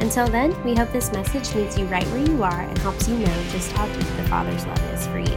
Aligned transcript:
Until 0.00 0.26
then, 0.26 0.60
we 0.64 0.74
hope 0.74 0.90
this 0.92 1.12
message 1.12 1.54
meets 1.54 1.78
you 1.78 1.86
right 1.86 2.06
where 2.08 2.26
you 2.26 2.42
are 2.42 2.60
and 2.60 2.76
helps 2.78 3.08
you 3.08 3.16
know 3.16 3.44
just 3.50 3.70
how 3.72 3.86
deep 3.86 4.06
the 4.16 4.24
Father's 4.24 4.66
love 4.66 4.92
is 4.92 5.06
for 5.06 5.18
you. 5.18 5.36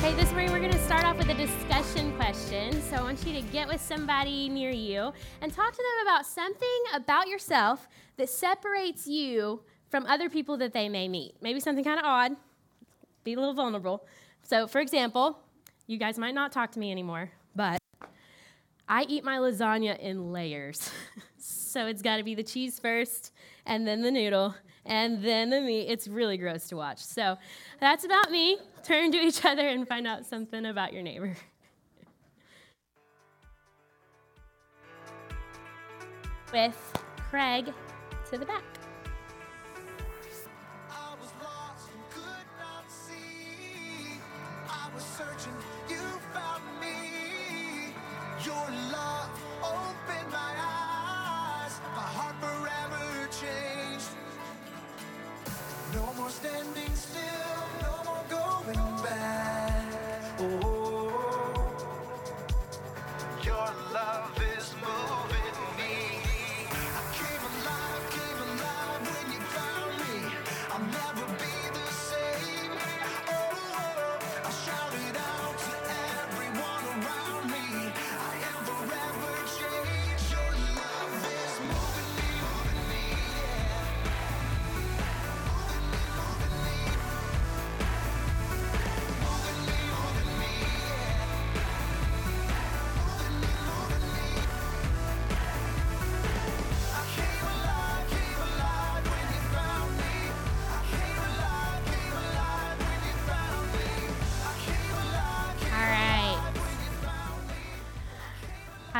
Hey, 0.00 0.14
this 0.14 0.30
morning 0.30 0.52
we're 0.52 0.60
going 0.60 0.72
to 0.72 0.84
start 0.84 1.04
off 1.04 1.18
with 1.18 1.28
a 1.28 1.34
discussion 1.34 2.16
question. 2.16 2.80
So 2.82 2.96
I 2.96 3.02
want 3.02 3.26
you 3.26 3.34
to 3.34 3.42
get 3.42 3.66
with 3.66 3.80
somebody 3.80 4.48
near 4.48 4.70
you 4.70 5.12
and 5.42 5.52
talk 5.52 5.72
to 5.72 5.76
them 5.76 6.06
about 6.06 6.26
something 6.26 6.82
about 6.94 7.26
yourself 7.26 7.88
that 8.16 8.28
separates 8.28 9.06
you 9.06 9.60
from 9.90 10.06
other 10.06 10.30
people 10.30 10.56
that 10.58 10.72
they 10.72 10.88
may 10.88 11.08
meet. 11.08 11.34
Maybe 11.42 11.58
something 11.58 11.84
kind 11.84 11.98
of 11.98 12.06
odd, 12.06 12.36
be 13.24 13.32
a 13.32 13.36
little 13.36 13.54
vulnerable. 13.54 14.06
So, 14.44 14.68
for 14.68 14.80
example, 14.80 15.40
you 15.88 15.98
guys 15.98 16.18
might 16.18 16.34
not 16.34 16.52
talk 16.52 16.70
to 16.72 16.78
me 16.78 16.92
anymore, 16.92 17.30
but 17.54 17.78
I 18.88 19.04
eat 19.08 19.24
my 19.24 19.38
lasagna 19.38 19.98
in 19.98 20.32
layers. 20.32 20.90
so 21.70 21.86
it's 21.86 22.02
got 22.02 22.16
to 22.16 22.24
be 22.24 22.34
the 22.34 22.42
cheese 22.42 22.78
first, 22.78 23.32
and 23.64 23.86
then 23.86 24.02
the 24.02 24.10
noodle, 24.10 24.54
and 24.84 25.22
then 25.22 25.50
the 25.50 25.60
meat. 25.60 25.86
It's 25.88 26.08
really 26.08 26.36
gross 26.36 26.68
to 26.68 26.76
watch. 26.76 26.98
So 26.98 27.38
that's 27.80 28.04
about 28.04 28.30
me. 28.30 28.58
Turn 28.82 29.12
to 29.12 29.18
each 29.18 29.44
other 29.44 29.68
and 29.68 29.86
find 29.86 30.06
out 30.06 30.26
something 30.26 30.66
about 30.66 30.92
your 30.92 31.02
neighbor. 31.02 31.36
With 36.52 36.76
Craig 37.30 37.72
to 38.30 38.38
the 38.38 38.44
back. 38.46 38.64
I 40.90 41.14
was 41.20 41.30
lost 41.40 41.88
and 41.92 42.10
could 42.10 42.48
not 42.58 42.90
see. 42.90 44.18
I 44.68 44.90
was 44.92 45.04
searching, 45.04 45.54
you 45.88 46.00
found 46.34 46.64
me. 46.80 47.10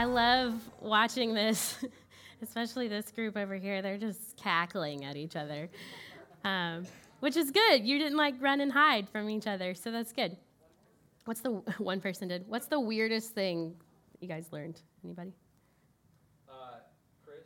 I 0.01 0.05
love 0.05 0.55
watching 0.81 1.35
this, 1.35 1.77
especially 2.43 2.89
this 2.89 3.13
group 3.13 3.37
over 3.37 3.57
here. 3.57 3.83
They're 3.83 3.99
just 3.99 4.35
cackling 4.39 5.05
at 5.05 5.15
each 5.15 5.37
other, 5.37 5.69
um, 6.43 6.87
which 7.19 7.37
is 7.37 7.51
good. 7.51 7.85
You 7.85 7.99
didn't 7.99 8.17
like 8.17 8.35
run 8.41 8.63
and 8.63 8.73
hide 8.73 9.11
from 9.11 9.29
each 9.29 9.47
other, 9.47 9.75
so 9.75 9.91
that's 9.91 10.11
good. 10.15 10.39
What's 11.27 11.43
the 11.43 11.51
one 11.79 12.01
person 12.01 12.29
did? 12.29 12.49
What's 12.49 12.67
the 12.67 12.81
weirdest 12.81 13.35
thing 13.35 13.75
you 14.21 14.27
guys 14.27 14.47
learned? 14.53 14.81
Anybody? 15.05 15.35
Uh, 16.49 16.79
Chris 17.23 17.45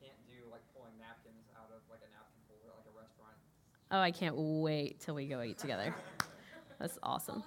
can't 0.00 0.18
do 0.26 0.50
like 0.50 0.62
pulling 0.74 0.98
napkins 0.98 1.46
out 1.56 1.70
of 1.70 1.82
like 1.88 2.00
a 2.00 2.10
napkin 2.10 2.42
holder 2.48 2.74
like 2.78 2.92
a 2.92 2.98
restaurant. 2.98 3.36
Oh, 3.92 4.00
I 4.00 4.10
can't 4.10 4.34
wait 4.36 4.98
till 4.98 5.14
we 5.14 5.26
go 5.26 5.40
eat 5.40 5.58
together. 5.58 5.94
That's 6.80 6.98
awesome. 7.00 7.44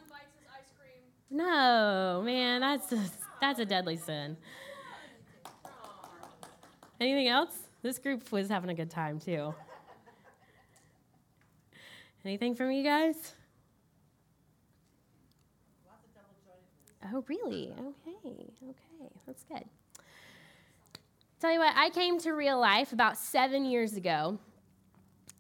No, 1.29 2.21
man, 2.23 2.61
that's 2.61 2.93
a, 2.93 3.03
that's 3.41 3.59
a 3.59 3.65
deadly 3.65 3.97
sin. 3.97 4.37
Anything 6.99 7.27
else? 7.27 7.57
This 7.81 7.99
group 7.99 8.31
was 8.31 8.49
having 8.49 8.69
a 8.69 8.73
good 8.73 8.89
time 8.89 9.19
too. 9.19 9.53
Anything 12.23 12.55
from 12.55 12.71
you 12.71 12.83
guys? 12.83 13.33
Oh, 17.13 17.23
really? 17.27 17.71
Okay, 17.71 18.47
okay, 18.63 19.13
that's 19.27 19.43
good. 19.43 19.63
Tell 21.39 21.51
you 21.51 21.59
what, 21.59 21.73
I 21.75 21.91
came 21.91 22.17
to 22.21 22.31
real 22.31 22.59
life 22.59 22.93
about 22.93 23.17
seven 23.17 23.65
years 23.65 23.95
ago, 23.95 24.39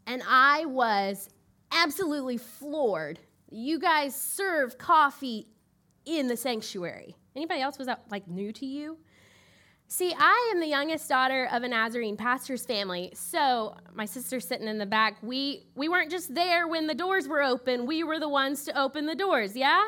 and 0.05 0.21
I 0.27 0.65
was 0.65 1.29
absolutely 1.71 2.37
floored. 2.37 3.19
You 3.49 3.79
guys 3.79 4.15
serve 4.15 4.77
coffee 4.77 5.47
in 6.05 6.27
the 6.27 6.37
sanctuary. 6.37 7.15
Anybody 7.35 7.61
else 7.61 7.77
was 7.77 7.87
that 7.87 8.03
like 8.09 8.27
new 8.27 8.51
to 8.53 8.65
you? 8.65 8.97
See, 9.87 10.15
I 10.17 10.51
am 10.51 10.59
the 10.59 10.67
youngest 10.67 11.07
daughter 11.07 11.47
of 11.51 11.61
a 11.61 11.67
Nazarene 11.67 12.17
pastor's 12.17 12.65
family. 12.65 13.11
So, 13.13 13.75
my 13.93 14.05
sister's 14.05 14.47
sitting 14.47 14.67
in 14.67 14.79
the 14.79 14.85
back. 14.85 15.17
We 15.21 15.67
we 15.75 15.89
weren't 15.89 16.09
just 16.09 16.33
there 16.33 16.67
when 16.67 16.87
the 16.87 16.95
doors 16.95 17.27
were 17.27 17.43
open. 17.43 17.85
We 17.85 18.03
were 18.03 18.19
the 18.19 18.29
ones 18.29 18.65
to 18.65 18.79
open 18.79 19.05
the 19.05 19.15
doors, 19.15 19.55
yeah? 19.55 19.83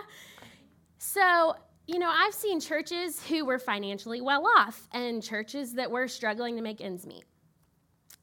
So, 0.99 1.55
you 1.87 1.99
know, 1.99 2.09
I've 2.09 2.33
seen 2.33 2.59
churches 2.59 3.25
who 3.25 3.45
were 3.45 3.59
financially 3.59 4.21
well 4.21 4.45
off 4.57 4.87
and 4.91 5.23
churches 5.23 5.73
that 5.73 5.89
were 5.89 6.07
struggling 6.07 6.55
to 6.57 6.61
make 6.61 6.81
ends 6.81 7.07
meet. 7.07 7.23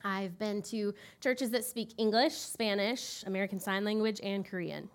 I've 0.05 0.39
been 0.39 0.61
to 0.63 0.95
churches 1.21 1.51
that 1.51 1.65
speak 1.65 1.95
English, 1.97 2.35
Spanish, 2.35 3.25
American 3.27 3.59
Sign 3.59 3.85
Language, 3.85 4.21
and 4.23 4.45
Korean. 4.45 4.91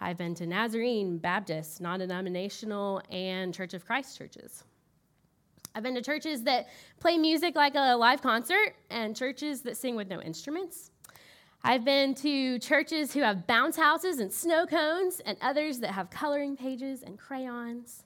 I've 0.00 0.16
been 0.16 0.34
to 0.36 0.46
Nazarene, 0.46 1.18
Baptist, 1.18 1.80
non 1.80 1.98
denominational, 1.98 3.02
and 3.10 3.52
Church 3.52 3.74
of 3.74 3.84
Christ 3.84 4.16
churches. 4.16 4.64
I've 5.74 5.82
been 5.82 5.94
to 5.94 6.02
churches 6.02 6.42
that 6.44 6.68
play 7.00 7.18
music 7.18 7.54
like 7.54 7.74
a 7.74 7.96
live 7.96 8.22
concert 8.22 8.74
and 8.90 9.14
churches 9.14 9.62
that 9.62 9.76
sing 9.76 9.96
with 9.96 10.08
no 10.08 10.20
instruments. 10.20 10.90
I've 11.64 11.84
been 11.84 12.14
to 12.16 12.58
churches 12.58 13.12
who 13.12 13.20
have 13.20 13.46
bounce 13.46 13.76
houses 13.76 14.20
and 14.20 14.32
snow 14.32 14.66
cones 14.66 15.20
and 15.26 15.36
others 15.40 15.80
that 15.80 15.90
have 15.90 16.10
coloring 16.10 16.56
pages 16.56 17.02
and 17.02 17.18
crayons. 17.18 18.04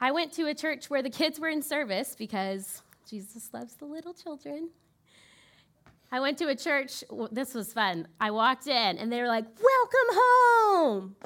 I 0.00 0.12
went 0.12 0.32
to 0.34 0.46
a 0.46 0.54
church 0.54 0.88
where 0.88 1.02
the 1.02 1.10
kids 1.10 1.38
were 1.38 1.48
in 1.48 1.62
service 1.62 2.14
because 2.16 2.82
Jesus 3.08 3.50
loves 3.52 3.74
the 3.74 3.84
little 3.84 4.14
children. 4.14 4.70
I 6.12 6.18
went 6.18 6.38
to 6.38 6.48
a 6.48 6.56
church, 6.56 7.04
this 7.30 7.54
was 7.54 7.72
fun. 7.72 8.08
I 8.20 8.32
walked 8.32 8.66
in 8.66 8.98
and 8.98 9.12
they 9.12 9.20
were 9.20 9.28
like, 9.28 9.44
Welcome 9.44 10.08
home. 10.12 11.16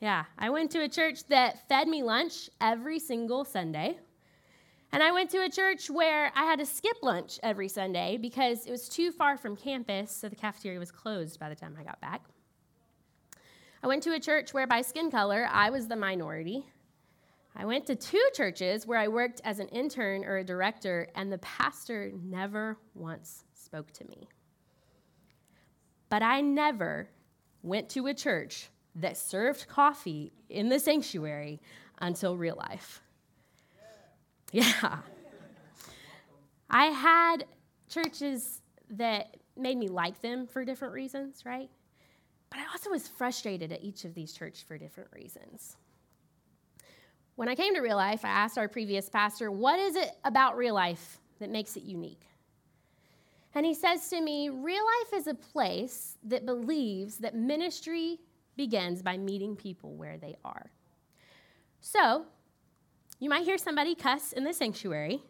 Yeah, 0.00 0.24
I 0.38 0.50
went 0.50 0.70
to 0.72 0.82
a 0.82 0.88
church 0.88 1.24
that 1.28 1.68
fed 1.68 1.88
me 1.88 2.02
lunch 2.02 2.48
every 2.60 2.98
single 2.98 3.44
Sunday. 3.44 3.98
And 4.92 5.02
I 5.02 5.12
went 5.12 5.30
to 5.30 5.44
a 5.44 5.48
church 5.48 5.90
where 5.90 6.32
I 6.34 6.44
had 6.44 6.58
to 6.58 6.66
skip 6.66 6.96
lunch 7.02 7.38
every 7.42 7.68
Sunday 7.68 8.18
because 8.20 8.66
it 8.66 8.70
was 8.70 8.88
too 8.88 9.12
far 9.12 9.38
from 9.38 9.56
campus, 9.56 10.10
so 10.10 10.28
the 10.28 10.36
cafeteria 10.36 10.78
was 10.78 10.90
closed 10.90 11.38
by 11.38 11.48
the 11.48 11.54
time 11.54 11.76
I 11.78 11.84
got 11.84 12.00
back. 12.00 12.22
I 13.82 13.86
went 13.86 14.02
to 14.04 14.12
a 14.12 14.20
church 14.20 14.52
where, 14.52 14.66
by 14.66 14.82
skin 14.82 15.10
color, 15.10 15.48
I 15.50 15.70
was 15.70 15.88
the 15.88 15.96
minority. 15.96 16.66
I 17.56 17.64
went 17.64 17.86
to 17.86 17.96
two 17.96 18.22
churches 18.34 18.86
where 18.86 18.98
I 18.98 19.08
worked 19.08 19.40
as 19.44 19.60
an 19.60 19.68
intern 19.68 20.24
or 20.24 20.38
a 20.38 20.44
director, 20.44 21.08
and 21.14 21.32
the 21.32 21.38
pastor 21.38 22.12
never 22.22 22.76
once 22.94 23.44
spoke 23.72 23.90
to 23.90 24.04
me. 24.06 24.28
But 26.10 26.22
I 26.22 26.42
never 26.42 27.08
went 27.62 27.88
to 27.90 28.06
a 28.06 28.12
church 28.12 28.68
that 28.96 29.16
served 29.16 29.66
coffee 29.66 30.30
in 30.50 30.68
the 30.68 30.78
sanctuary 30.78 31.58
until 31.98 32.36
real 32.36 32.56
life. 32.56 33.00
Yeah. 34.54 34.98
I 36.68 36.86
had 36.88 37.46
churches 37.88 38.60
that 38.90 39.38
made 39.56 39.78
me 39.78 39.88
like 39.88 40.20
them 40.20 40.46
for 40.46 40.62
different 40.62 40.92
reasons, 40.92 41.46
right? 41.46 41.70
But 42.50 42.60
I 42.60 42.64
also 42.70 42.90
was 42.90 43.08
frustrated 43.08 43.72
at 43.72 43.82
each 43.82 44.04
of 44.04 44.12
these 44.12 44.34
churches 44.34 44.62
for 44.62 44.76
different 44.76 45.08
reasons. 45.14 45.78
When 47.36 47.48
I 47.48 47.54
came 47.54 47.74
to 47.76 47.80
real 47.80 47.96
life, 47.96 48.26
I 48.26 48.28
asked 48.28 48.58
our 48.58 48.68
previous 48.68 49.08
pastor, 49.08 49.50
What 49.50 49.78
is 49.78 49.96
it 49.96 50.10
about 50.22 50.58
real 50.58 50.74
life 50.74 51.18
that 51.38 51.48
makes 51.48 51.78
it 51.78 51.84
unique? 51.84 52.26
And 53.54 53.66
he 53.66 53.74
says 53.74 54.08
to 54.08 54.20
me, 54.20 54.48
Real 54.48 54.84
life 54.84 55.20
is 55.20 55.26
a 55.26 55.34
place 55.34 56.16
that 56.24 56.46
believes 56.46 57.18
that 57.18 57.34
ministry 57.34 58.18
begins 58.56 59.02
by 59.02 59.16
meeting 59.16 59.56
people 59.56 59.94
where 59.94 60.18
they 60.18 60.36
are. 60.44 60.70
So, 61.80 62.24
you 63.18 63.28
might 63.28 63.44
hear 63.44 63.58
somebody 63.58 63.94
cuss 63.94 64.32
in 64.32 64.44
the 64.44 64.52
sanctuary, 64.52 65.22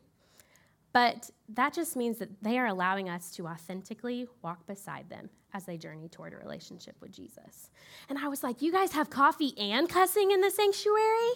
but 0.92 1.30
that 1.48 1.72
just 1.72 1.96
means 1.96 2.18
that 2.18 2.42
they 2.42 2.58
are 2.58 2.66
allowing 2.66 3.08
us 3.08 3.30
to 3.32 3.46
authentically 3.46 4.26
walk 4.42 4.66
beside 4.66 5.08
them 5.08 5.30
as 5.54 5.64
they 5.64 5.76
journey 5.76 6.08
toward 6.08 6.32
a 6.32 6.36
relationship 6.36 6.94
with 7.00 7.12
Jesus. 7.12 7.70
And 8.08 8.18
I 8.18 8.28
was 8.28 8.42
like, 8.42 8.62
You 8.62 8.72
guys 8.72 8.92
have 8.92 9.10
coffee 9.10 9.54
and 9.58 9.88
cussing 9.88 10.30
in 10.30 10.40
the 10.40 10.50
sanctuary? 10.50 11.32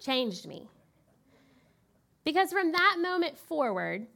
Changed 0.00 0.46
me. 0.46 0.68
Because 2.24 2.52
from 2.52 2.72
that 2.72 2.96
moment 3.00 3.38
forward, 3.38 4.06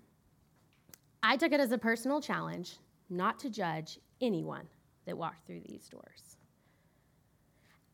I 1.23 1.37
took 1.37 1.53
it 1.53 1.61
as 1.61 1.73
a 1.73 1.79
personal 1.79 2.20
challenge 2.20 2.76
not 3.11 3.38
to 3.41 3.50
judge 3.50 3.99
anyone 4.20 4.67
that 5.06 5.17
walked 5.17 5.47
through 5.47 5.62
these 5.67 5.88
doors. 5.88 6.37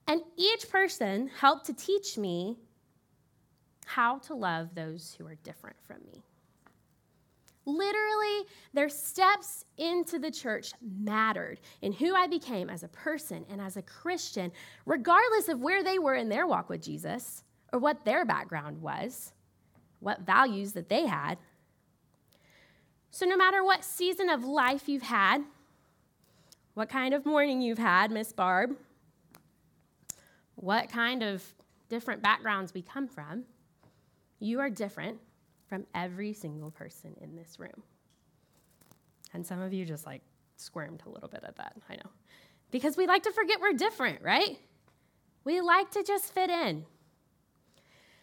And 0.07 0.21
each 0.37 0.69
person 0.69 1.31
helped 1.39 1.67
to 1.67 1.73
teach 1.73 2.19
me 2.19 2.59
how 3.87 4.19
to 4.19 4.35
love 4.35 4.75
those 4.75 5.15
who 5.17 5.27
are 5.27 5.37
different 5.37 5.77
from 5.87 5.99
me. 6.07 6.23
Literally, 7.67 8.47
their 8.75 8.91
steps 8.91 9.65
into 9.79 10.19
the 10.19 10.31
church 10.31 10.73
mattered 10.83 11.61
in 11.81 11.93
who 11.93 12.15
I 12.15 12.27
became 12.27 12.69
as 12.69 12.83
a 12.83 12.89
person 12.89 13.47
and 13.49 13.61
as 13.61 13.79
a 13.79 13.83
Christian, 13.83 14.53
regardless 14.85 15.49
of 15.49 15.61
where 15.61 15.83
they 15.83 15.99
were 15.99 16.15
in 16.15 16.29
their 16.29 16.47
walk 16.47 16.69
with 16.69 16.83
Jesus 16.83 17.43
or 17.73 17.79
what 17.79 18.05
their 18.05 18.27
background 18.27 18.83
was, 18.83 19.33
what 20.01 20.21
values 20.21 20.73
that 20.73 20.91
they 20.91 21.07
had. 21.07 21.39
So, 23.15 23.27
no 23.27 23.37
matter 23.37 23.63
what 23.63 23.85
season 23.85 24.29
of 24.29 24.43
life 24.43 24.89
you've 24.89 25.05
had, 25.05 25.45
what 26.75 26.89
kind 26.89 27.15
of 27.15 27.25
morning 27.25 27.61
you've 27.61 27.79
had, 27.79 28.11
Miss 28.11 28.33
Barb, 28.33 28.77
what 30.57 30.91
kind 30.91 31.23
of 31.23 31.45
different 31.89 32.23
backgrounds 32.23 32.75
we 32.75 32.83
come 32.83 33.07
from, 33.07 33.45
you 34.41 34.59
are 34.59 34.69
different 34.69 35.19
from 35.69 35.87
every 35.95 36.33
single 36.33 36.73
person 36.73 37.15
in 37.21 37.37
this 37.37 37.61
room. 37.61 37.85
And 39.33 39.47
some 39.47 39.61
of 39.61 39.73
you 39.73 39.85
just 39.85 40.07
like 40.07 40.23
squirmed 40.57 41.05
a 41.07 41.09
little 41.09 41.29
bit 41.29 41.45
at 41.47 41.55
that, 41.55 41.77
I 41.89 41.95
know. 41.95 42.11
Because 42.73 42.97
we 42.97 43.07
like 43.07 43.23
to 43.23 43.31
forget 43.31 43.61
we're 43.61 43.75
different, 43.75 44.23
right? 44.23 44.59
We 45.45 45.61
like 45.61 45.93
to 45.93 46.03
just 46.03 46.35
fit 46.35 46.51
in. 46.51 46.85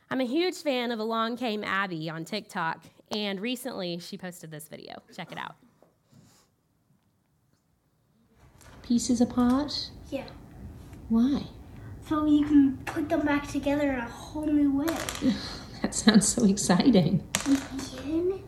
I'm 0.09 0.19
a 0.19 0.25
huge 0.25 0.57
fan 0.57 0.91
of 0.91 0.99
Along 0.99 1.37
Came 1.37 1.63
Abby 1.63 2.09
on 2.09 2.25
TikTok, 2.25 2.83
and 3.11 3.39
recently 3.39 3.99
she 3.99 4.17
posted 4.17 4.51
this 4.51 4.67
video. 4.67 5.01
Check 5.15 5.31
it 5.31 5.37
out. 5.37 5.55
Pieces 8.83 9.21
apart? 9.21 9.89
Yeah. 10.09 10.25
Why? 11.09 11.43
So 12.07 12.25
you 12.25 12.45
can 12.45 12.77
put 12.85 13.09
them 13.09 13.25
back 13.25 13.47
together 13.47 13.93
in 13.93 13.99
a 13.99 14.09
whole 14.09 14.47
new 14.47 14.77
way. 14.77 14.95
That 15.81 15.95
sounds 15.95 16.27
so 16.27 16.45
exciting. 16.45 17.27
Again, 17.47 18.43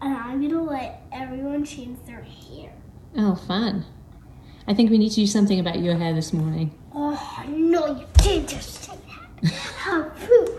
and 0.00 0.16
I'm 0.16 0.40
gonna 0.40 0.62
let 0.62 1.02
everyone 1.12 1.62
change 1.62 1.98
their 2.06 2.22
hair. 2.22 2.72
Oh, 3.16 3.34
fun. 3.34 3.84
I 4.66 4.72
think 4.74 4.90
we 4.90 4.96
need 4.96 5.10
to 5.10 5.16
do 5.16 5.26
something 5.26 5.60
about 5.60 5.80
your 5.80 5.96
hair 5.96 6.14
this 6.14 6.32
morning. 6.32 6.72
Oh 6.94 7.44
no, 7.46 7.86
you 7.98 8.06
didn't 8.14 8.48
just 8.48 8.82
say 8.82 8.94
that. 9.42 9.52
How 9.76 10.10
rude. 10.28 10.57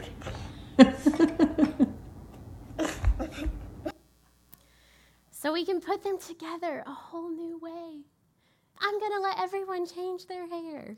So 5.41 5.53
we 5.53 5.63
can 5.63 5.79
put 5.79 6.03
them 6.03 6.17
together 6.19 6.83
a 6.85 6.91
whole 6.91 7.29
new 7.29 7.57
way. 7.59 8.01
I'm 8.81 8.99
gonna 8.99 9.21
let 9.21 9.39
everyone 9.39 9.85
change 9.85 10.27
their 10.27 10.45
hair. 10.45 10.97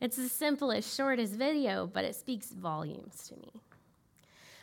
It's 0.00 0.16
as 0.16 0.30
simple 0.30 0.70
as 0.70 0.94
short 0.94 1.18
as 1.18 1.34
video, 1.34 1.88
but 1.88 2.04
it 2.04 2.14
speaks 2.14 2.52
volumes 2.52 3.28
to 3.28 3.36
me. 3.40 3.50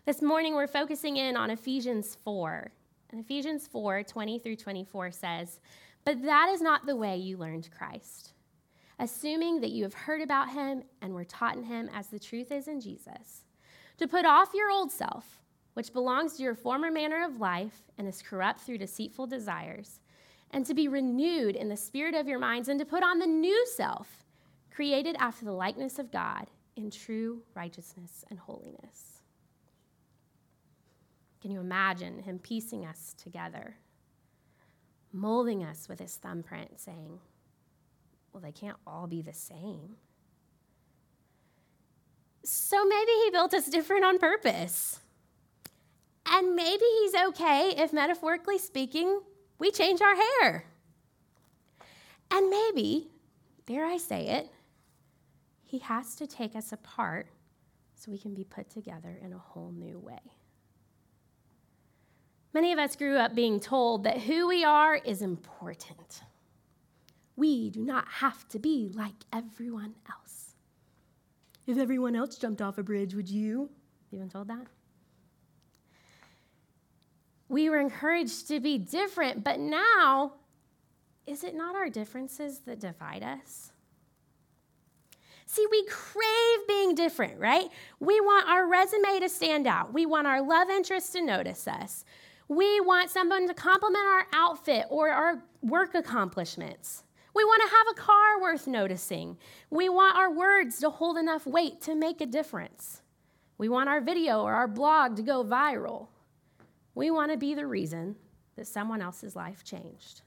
This 0.05 0.21
morning 0.21 0.55
we're 0.55 0.65
focusing 0.65 1.17
in 1.17 1.35
on 1.35 1.49
Ephesians 1.49 2.15
4. 2.23 2.71
And 3.09 3.19
Ephesians 3.19 3.67
4 3.67 4.03
20 4.03 4.39
through 4.39 4.55
24 4.55 5.11
says, 5.11 5.59
But 6.05 6.23
that 6.23 6.47
is 6.47 6.61
not 6.61 6.85
the 6.85 6.95
way 6.95 7.17
you 7.17 7.35
learned 7.35 7.67
Christ. 7.77 8.31
Assuming 8.97 9.59
that 9.59 9.71
you 9.71 9.83
have 9.83 9.93
heard 9.93 10.21
about 10.21 10.51
him 10.51 10.83
and 11.01 11.13
were 11.13 11.25
taught 11.25 11.57
in 11.57 11.63
him 11.63 11.89
as 11.93 12.07
the 12.07 12.19
truth 12.19 12.49
is 12.49 12.69
in 12.69 12.79
Jesus, 12.79 13.43
to 13.97 14.07
put 14.07 14.23
off 14.23 14.53
your 14.53 14.71
old 14.71 14.89
self, 14.89 15.39
which 15.79 15.93
belongs 15.93 16.35
to 16.35 16.43
your 16.43 16.55
former 16.55 16.91
manner 16.91 17.23
of 17.23 17.39
life 17.39 17.83
and 17.97 18.05
is 18.05 18.21
corrupt 18.21 18.59
through 18.59 18.77
deceitful 18.77 19.25
desires, 19.25 20.01
and 20.51 20.65
to 20.65 20.73
be 20.73 20.89
renewed 20.89 21.55
in 21.55 21.69
the 21.69 21.77
spirit 21.77 22.13
of 22.13 22.27
your 22.27 22.37
minds, 22.37 22.67
and 22.67 22.77
to 22.77 22.85
put 22.85 23.01
on 23.01 23.17
the 23.17 23.25
new 23.25 23.65
self, 23.77 24.25
created 24.69 25.15
after 25.19 25.45
the 25.45 25.53
likeness 25.53 25.97
of 25.97 26.11
God 26.11 26.47
in 26.75 26.91
true 26.91 27.43
righteousness 27.55 28.25
and 28.29 28.37
holiness. 28.37 29.21
Can 31.41 31.49
you 31.49 31.61
imagine 31.61 32.23
him 32.23 32.39
piecing 32.39 32.85
us 32.85 33.15
together, 33.17 33.77
molding 35.13 35.63
us 35.63 35.87
with 35.87 36.01
his 36.01 36.17
thumbprint, 36.17 36.77
saying, 36.77 37.19
Well, 38.33 38.41
they 38.41 38.51
can't 38.51 38.75
all 38.85 39.07
be 39.07 39.21
the 39.21 39.31
same. 39.31 39.95
So 42.43 42.83
maybe 42.83 43.11
he 43.23 43.29
built 43.31 43.53
us 43.53 43.69
different 43.69 44.03
on 44.03 44.19
purpose. 44.19 44.99
And 46.25 46.55
maybe 46.55 46.85
he's 47.01 47.15
okay 47.15 47.73
if, 47.77 47.91
metaphorically 47.93 48.57
speaking, 48.57 49.21
we 49.57 49.71
change 49.71 50.01
our 50.01 50.15
hair. 50.15 50.65
And 52.31 52.49
maybe, 52.49 53.09
dare 53.65 53.85
I 53.85 53.97
say 53.97 54.27
it, 54.27 54.49
he 55.63 55.79
has 55.79 56.15
to 56.15 56.27
take 56.27 56.55
us 56.55 56.71
apart 56.71 57.27
so 57.95 58.11
we 58.11 58.17
can 58.17 58.33
be 58.33 58.43
put 58.43 58.69
together 58.69 59.19
in 59.21 59.33
a 59.33 59.37
whole 59.37 59.71
new 59.71 59.99
way. 59.99 60.19
Many 62.53 62.73
of 62.73 62.79
us 62.79 62.95
grew 62.95 63.17
up 63.17 63.35
being 63.35 63.59
told 63.59 64.03
that 64.05 64.19
who 64.19 64.47
we 64.47 64.63
are 64.63 64.95
is 64.95 65.21
important. 65.21 66.21
We 67.35 67.69
do 67.69 67.85
not 67.85 68.07
have 68.07 68.47
to 68.49 68.59
be 68.59 68.89
like 68.93 69.13
everyone 69.31 69.95
else. 70.09 70.55
If 71.67 71.77
everyone 71.77 72.15
else 72.15 72.37
jumped 72.37 72.61
off 72.61 72.77
a 72.77 72.83
bridge, 72.83 73.13
would 73.13 73.29
you? 73.29 73.69
You 74.09 74.19
been 74.19 74.29
told 74.29 74.47
that? 74.47 74.65
We 77.49 77.69
were 77.69 77.79
encouraged 77.79 78.47
to 78.49 78.59
be 78.59 78.77
different, 78.77 79.43
but 79.43 79.59
now, 79.59 80.33
is 81.25 81.43
it 81.43 81.55
not 81.55 81.75
our 81.75 81.89
differences 81.89 82.59
that 82.59 82.79
divide 82.79 83.23
us? 83.23 83.71
See, 85.47 85.65
we 85.71 85.83
crave 85.85 86.67
being 86.67 86.93
different, 86.93 87.39
right? 87.39 87.69
We 87.99 88.21
want 88.21 88.47
our 88.47 88.67
resume 88.67 89.19
to 89.19 89.27
stand 89.27 89.65
out. 89.65 89.91
We 89.91 90.05
want 90.05 90.27
our 90.27 90.43
love 90.43 90.69
interest 90.69 91.13
to 91.13 91.21
notice 91.21 91.67
us. 91.67 92.05
We 92.47 92.79
want 92.81 93.09
someone 93.09 93.47
to 93.47 93.55
compliment 93.55 94.05
our 94.05 94.27
outfit 94.31 94.85
or 94.89 95.09
our 95.09 95.41
work 95.63 95.95
accomplishments. 95.95 97.03
We 97.33 97.43
want 97.43 97.63
to 97.63 97.75
have 97.75 97.87
a 97.91 97.99
car 97.99 98.41
worth 98.41 98.67
noticing. 98.67 99.37
We 99.71 99.89
want 99.89 100.17
our 100.17 100.31
words 100.31 100.79
to 100.81 100.91
hold 100.91 101.17
enough 101.17 101.47
weight 101.47 101.81
to 101.81 101.95
make 101.95 102.21
a 102.21 102.27
difference. 102.27 103.01
We 103.57 103.69
want 103.69 103.89
our 103.89 104.01
video 104.01 104.41
or 104.41 104.53
our 104.53 104.67
blog 104.67 105.15
to 105.15 105.23
go 105.23 105.43
viral. 105.43 106.09
We 106.99 107.11
want 107.11 107.31
to 107.31 107.37
be 107.37 107.53
the 107.53 107.65
reason 107.65 108.17
that 108.57 108.67
someone 108.67 109.01
else's 109.01 109.33
life 109.33 109.63
changed. 109.63 110.21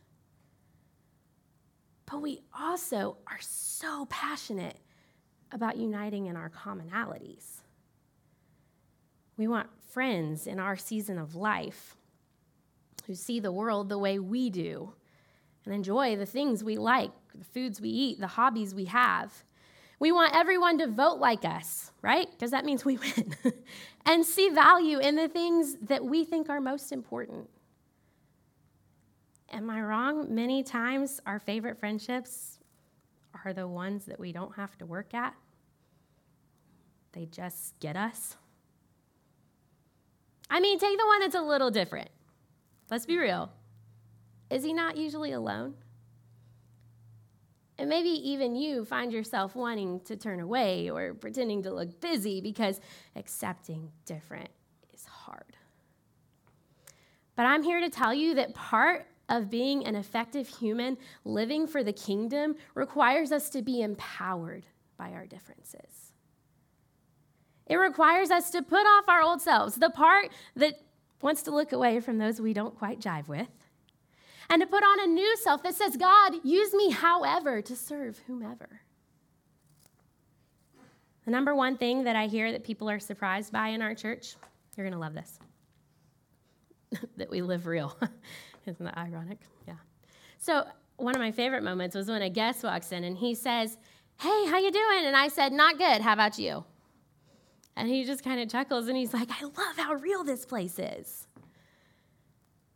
But 2.07 2.23
we 2.23 2.41
also 2.59 3.19
are 3.27 3.41
so 3.41 4.07
passionate 4.07 4.79
about 5.53 5.77
uniting 5.77 6.29
in 6.29 6.37
our 6.39 6.49
commonalities. 6.49 7.61
We 9.37 9.49
want 9.49 9.69
friends 9.91 10.47
in 10.47 10.59
our 10.59 10.79
season 10.79 11.19
of 11.19 11.35
life 11.35 11.95
who 13.07 13.15
see 13.15 13.39
the 13.39 13.53
world 13.53 13.91
the 13.91 13.99
way 13.99 14.19
we 14.19 14.49
do 14.49 14.95
and 15.67 15.75
enjoy 15.75 16.17
the 16.17 16.25
things 16.25 16.65
we 16.65 16.79
like, 16.79 17.11
the 17.35 17.45
foods 17.45 17.83
we 17.83 17.91
eat, 17.91 18.19
the 18.19 18.29
hobbies 18.29 18.75
we 18.75 18.87
have. 18.87 19.45
We 20.03 20.11
want 20.11 20.35
everyone 20.35 20.79
to 20.79 20.89
vote 20.89 21.21
like 21.21 21.45
us, 21.45 21.93
right? 22.03 22.29
Because 22.29 22.51
that 22.51 22.65
means 22.65 22.85
we 22.85 22.97
win. 23.17 23.37
and 24.05 24.27
see 24.27 24.49
value 24.49 24.99
in 24.99 25.15
the 25.15 25.29
things 25.29 25.77
that 25.81 26.05
we 26.05 26.25
think 26.25 26.51
are 26.51 26.61
most 26.61 26.91
important. 26.91 27.49
Am 29.53 29.71
I 29.71 29.81
wrong? 29.81 30.35
Many 30.35 30.65
times 30.65 31.21
our 31.25 31.39
favorite 31.39 31.79
friendships 31.79 32.59
are 33.45 33.53
the 33.53 33.69
ones 33.69 34.05
that 34.07 34.19
we 34.19 34.33
don't 34.33 34.53
have 34.57 34.77
to 34.79 34.87
work 34.87 35.15
at, 35.15 35.37
they 37.13 37.27
just 37.27 37.79
get 37.79 37.97
us. 37.97 38.37
I 40.51 40.59
mean, 40.59 40.81
take 40.81 40.99
the 40.99 41.07
one 41.07 41.21
that's 41.21 41.37
a 41.37 41.43
little 41.43 41.71
different. 41.71 42.11
Let's 42.91 43.07
be 43.07 43.19
real. 43.19 43.53
Is 44.51 44.65
he 44.65 44.73
not 44.73 44.97
usually 44.97 45.31
alone? 45.31 45.75
And 47.83 47.89
maybe 47.89 48.11
even 48.11 48.55
you 48.55 48.85
find 48.85 49.13
yourself 49.13 49.57
wanting 49.57 49.99
to 50.05 50.15
turn 50.15 50.39
away 50.39 50.89
or 50.89 51.15
pretending 51.15 51.65
to 51.65 51.75
look 51.75 52.01
busy 52.01 52.41
because 52.41 52.81
accepting 53.17 53.91
different 54.07 54.51
is 54.95 55.05
hard. 55.05 55.57
But 57.35 57.47
I'm 57.47 57.65
here 57.65 57.81
to 57.81 57.91
tell 57.91 58.15
you 58.15 58.37
that 58.37 58.55
part 58.55 59.09
of 59.29 59.51
being 59.51 59.85
an 59.85 59.97
effective 59.97 60.47
human 60.47 60.97
living 61.25 61.67
for 61.67 61.83
the 61.83 61.93
kingdom 61.93 62.55
requires 62.77 63.33
us 63.33 63.51
to 63.51 63.63
be 63.63 63.83
empowered 63.83 64.65
by 64.97 65.11
our 65.11 65.27
differences. 65.27 66.13
It 67.67 67.75
requires 67.75 68.31
us 68.31 68.51
to 68.51 68.63
put 68.63 68.87
off 68.87 69.09
our 69.09 69.23
old 69.23 69.41
selves, 69.41 69.75
the 69.75 69.91
part 69.91 70.29
that 70.55 70.75
wants 71.21 71.43
to 71.43 71.51
look 71.51 71.73
away 71.73 71.99
from 71.99 72.19
those 72.19 72.41
we 72.41 72.53
don't 72.53 72.79
quite 72.79 73.01
jive 73.01 73.27
with, 73.27 73.49
and 74.51 74.61
to 74.61 74.67
put 74.67 74.83
on 74.83 75.01
a 75.01 75.07
new 75.07 75.37
self 75.39 75.63
that 75.63 75.75
says, 75.75 75.97
God, 75.97 76.35
use 76.43 76.73
me 76.75 76.91
however 76.91 77.63
to 77.63 77.77
serve 77.77 78.19
whomever. 78.27 78.81
The 81.25 81.31
number 81.31 81.55
one 81.55 81.77
thing 81.77 82.05
that 82.05 82.17
I 82.17 82.27
hear 82.27 82.53
that 82.53 82.65
people 82.65 82.91
are 82.91 82.99
surprised 82.99 83.53
by 83.53 83.69
in 83.69 83.83
our 83.83 83.95
church, 83.95 84.35
you're 84.77 84.85
going 84.85 84.95
to 84.95 84.99
love 84.99 85.15
this, 85.15 85.39
that 87.17 87.31
we 87.31 87.43
live 87.43 87.67
real. 87.67 87.97
Isn't 88.67 88.85
that 88.85 88.97
ironic? 88.97 89.39
Yeah. 89.67 89.75
So 90.39 90.67
one 90.97 91.15
of 91.15 91.21
my 91.21 91.33
favorite 91.33 91.63
moments 91.63 91.95
was 91.95 92.09
when 92.09 92.23
a 92.23 92.31
guest 92.31 92.65
walks 92.65 92.93
in 92.93 93.05
and 93.05 93.17
he 93.17 93.35
says, 93.35 93.77
Hey, 94.21 94.47
how 94.47 94.59
you 94.59 94.71
doing? 94.71 95.05
And 95.05 95.17
I 95.17 95.29
said, 95.29 95.53
Not 95.53 95.79
good. 95.79 96.01
How 96.01 96.13
about 96.13 96.39
you? 96.39 96.65
And 97.77 97.89
he 97.89 98.05
just 98.05 98.23
kind 98.23 98.41
of 98.41 98.49
chuckles 98.49 98.89
and 98.89 98.97
he's 98.97 99.15
like, 99.15 99.29
I 99.31 99.45
love 99.45 99.77
how 99.77 99.95
real 99.95 100.25
this 100.25 100.45
place 100.45 100.79
is. 100.79 101.27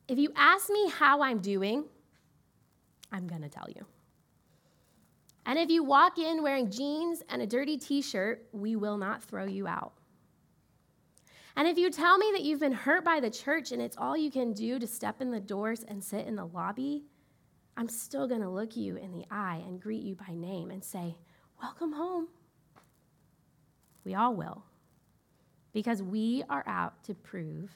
If 0.09 0.19
you 0.19 0.33
ask 0.37 0.71
me 0.71 0.89
how 0.89 1.23
I'm 1.23 1.41
doing, 1.41 1.85
I'm 3.11 3.27
going 3.27 3.43
to 3.43 3.49
tell 3.49 3.67
you. 3.69 3.85
And 5.47 5.59
if 5.59 5.71
you 5.71 5.85
walk 5.85 6.19
in 6.19 6.43
wearing 6.43 6.71
jeans 6.71 7.23
and 7.29 7.43
a 7.43 7.47
dirty 7.47 7.77
t 7.77 8.03
shirt, 8.03 8.47
we 8.53 8.77
will 8.77 8.97
not 8.97 9.23
throw 9.23 9.47
you 9.47 9.67
out. 9.67 9.93
And 11.57 11.67
if 11.67 11.79
you 11.79 11.91
tell 11.91 12.19
me 12.19 12.31
that 12.33 12.43
you've 12.43 12.61
been 12.61 12.73
hurt 12.73 13.05
by 13.05 13.21
the 13.21 13.31
church 13.31 13.73
and 13.73 13.81
it's 13.81 13.97
all 13.97 14.17
you 14.17 14.31
can 14.31 14.53
do 14.53 14.79
to 14.79 14.87
step 14.87 15.23
in 15.23 15.31
the 15.31 15.41
doors 15.41 15.85
and 15.85 16.03
sit 16.03 16.27
in 16.27 16.37
the 16.37 16.45
lobby, 16.45 17.05
I'm 17.77 17.89
still 17.89 18.27
going 18.27 18.43
to 18.43 18.49
look 18.49 18.77
you 18.77 18.97
in 18.97 19.13
the 19.13 19.25
eye 19.31 19.63
and 19.67 19.81
greet 19.81 20.03
you 20.03 20.17
by 20.17 20.35
name 20.35 20.71
and 20.71 20.85
say, 20.85 21.17
Welcome 21.63 21.93
home. 21.93 22.29
We 24.05 24.15
all 24.15 24.35
will 24.35 24.63
because 25.73 26.03
we 26.03 26.43
are 26.49 26.65
out 26.67 27.03
to 27.05 27.15
prove 27.15 27.71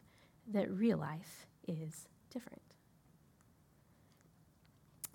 that 0.53 0.71
real 0.71 0.99
life 0.99 1.47
is 1.67 2.09
different. 2.31 2.63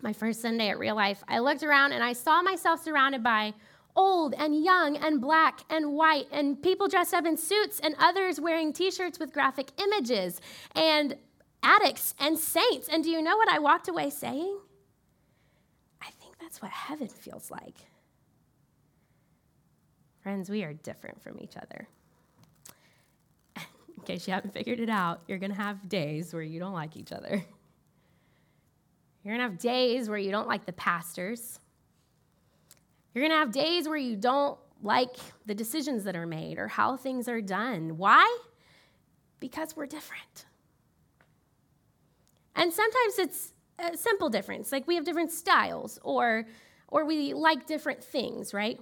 My 0.01 0.13
first 0.13 0.41
Sunday 0.41 0.69
at 0.69 0.77
Real 0.77 0.95
Life, 0.95 1.23
I 1.27 1.39
looked 1.39 1.63
around 1.63 1.93
and 1.93 2.03
I 2.03 2.13
saw 2.13 2.41
myself 2.41 2.83
surrounded 2.83 3.23
by 3.23 3.53
old 3.95 4.33
and 4.33 4.63
young 4.63 4.97
and 4.97 5.21
black 5.21 5.61
and 5.69 5.93
white 5.93 6.27
and 6.31 6.61
people 6.61 6.87
dressed 6.87 7.13
up 7.13 7.25
in 7.25 7.37
suits 7.37 7.79
and 7.79 7.95
others 7.97 8.39
wearing 8.39 8.73
t 8.73 8.91
shirts 8.91 9.17
with 9.19 9.33
graphic 9.33 9.71
images 9.81 10.41
and 10.75 11.15
addicts 11.63 12.13
and 12.19 12.37
saints. 12.37 12.87
And 12.89 13.03
do 13.03 13.09
you 13.09 13.21
know 13.21 13.37
what 13.37 13.49
I 13.49 13.59
walked 13.59 13.87
away 13.87 14.09
saying? 14.09 14.59
I 16.01 16.11
think 16.11 16.37
that's 16.39 16.61
what 16.61 16.71
heaven 16.71 17.07
feels 17.07 17.49
like. 17.49 17.77
Friends, 20.21 20.49
we 20.49 20.63
are 20.63 20.73
different 20.73 21.21
from 21.21 21.39
each 21.39 21.55
other 21.55 21.87
case 24.05 24.27
you 24.27 24.33
haven't 24.33 24.53
figured 24.53 24.79
it 24.79 24.89
out, 24.89 25.21
you're 25.27 25.37
going 25.37 25.51
to 25.51 25.61
have 25.61 25.87
days 25.89 26.33
where 26.33 26.43
you 26.43 26.59
don't 26.59 26.73
like 26.73 26.95
each 26.97 27.11
other. 27.11 27.43
You're 29.23 29.35
going 29.35 29.47
to 29.47 29.51
have 29.51 29.57
days 29.57 30.07
where 30.07 30.19
you 30.19 30.29
don't 30.29 30.47
like 30.47 30.65
the 30.65 30.73
pastors. 30.73 31.59
You're 33.13 33.23
going 33.23 33.31
to 33.31 33.37
have 33.37 33.51
days 33.51 33.87
where 33.87 33.97
you 33.97 34.15
don't 34.15 34.59
like 34.83 35.15
the 35.45 35.55
decisions 35.55 36.03
that 36.03 36.15
are 36.15 36.27
made 36.27 36.59
or 36.59 36.67
how 36.67 36.95
things 36.95 37.27
are 37.27 37.41
done. 37.41 37.97
Why? 37.97 38.37
Because 39.39 39.75
we're 39.75 39.87
different. 39.87 40.45
And 42.55 42.71
sometimes 42.71 43.19
it's 43.19 43.53
a 43.79 43.97
simple 43.97 44.29
difference, 44.29 44.71
like 44.71 44.87
we 44.87 44.95
have 44.95 45.03
different 45.03 45.31
styles 45.31 45.99
or 46.03 46.45
or 46.87 47.03
we 47.03 47.33
like 47.33 47.65
different 47.65 48.03
things, 48.03 48.53
right? 48.53 48.79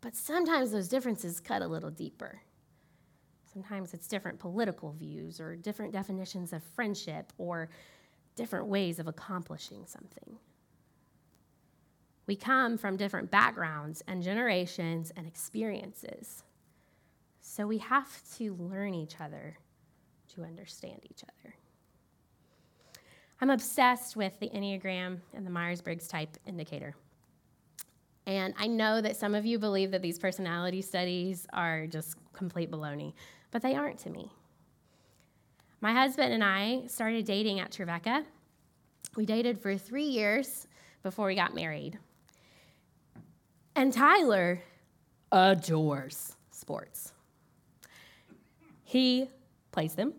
But 0.00 0.16
sometimes 0.16 0.72
those 0.72 0.88
differences 0.88 1.40
cut 1.40 1.62
a 1.62 1.66
little 1.66 1.90
deeper. 1.90 2.40
Sometimes 3.58 3.92
it's 3.92 4.06
different 4.06 4.38
political 4.38 4.92
views 4.92 5.40
or 5.40 5.56
different 5.56 5.92
definitions 5.92 6.52
of 6.52 6.62
friendship 6.62 7.32
or 7.38 7.68
different 8.36 8.66
ways 8.66 9.00
of 9.00 9.08
accomplishing 9.08 9.84
something. 9.84 10.38
We 12.28 12.36
come 12.36 12.78
from 12.78 12.96
different 12.96 13.32
backgrounds 13.32 14.00
and 14.06 14.22
generations 14.22 15.10
and 15.16 15.26
experiences. 15.26 16.44
So 17.40 17.66
we 17.66 17.78
have 17.78 18.22
to 18.36 18.54
learn 18.60 18.94
each 18.94 19.16
other 19.20 19.58
to 20.36 20.44
understand 20.44 21.00
each 21.10 21.24
other. 21.24 21.54
I'm 23.40 23.50
obsessed 23.50 24.14
with 24.14 24.38
the 24.38 24.50
Enneagram 24.50 25.18
and 25.34 25.44
the 25.44 25.50
Myers 25.50 25.80
Briggs 25.80 26.06
type 26.06 26.36
indicator. 26.46 26.94
And 28.24 28.54
I 28.56 28.68
know 28.68 29.00
that 29.00 29.16
some 29.16 29.34
of 29.34 29.44
you 29.44 29.58
believe 29.58 29.90
that 29.90 30.02
these 30.02 30.18
personality 30.18 30.80
studies 30.80 31.48
are 31.52 31.88
just 31.88 32.14
complete 32.34 32.70
baloney 32.70 33.14
but 33.50 33.62
they 33.62 33.74
aren't 33.74 33.98
to 34.00 34.10
me. 34.10 34.32
My 35.80 35.92
husband 35.92 36.32
and 36.32 36.42
I 36.42 36.82
started 36.86 37.24
dating 37.24 37.60
at 37.60 37.70
Trevecca. 37.70 38.24
We 39.16 39.26
dated 39.26 39.58
for 39.58 39.76
three 39.76 40.04
years 40.04 40.66
before 41.02 41.26
we 41.26 41.34
got 41.34 41.54
married. 41.54 41.98
And 43.76 43.92
Tyler 43.92 44.60
adores 45.30 46.36
sports. 46.50 47.12
He 48.82 49.28
plays 49.70 49.94
them, 49.94 50.14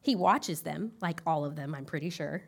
he 0.00 0.16
watches 0.16 0.62
them, 0.62 0.92
like 1.00 1.20
all 1.26 1.44
of 1.44 1.54
them, 1.54 1.74
I'm 1.74 1.84
pretty 1.84 2.10
sure. 2.10 2.42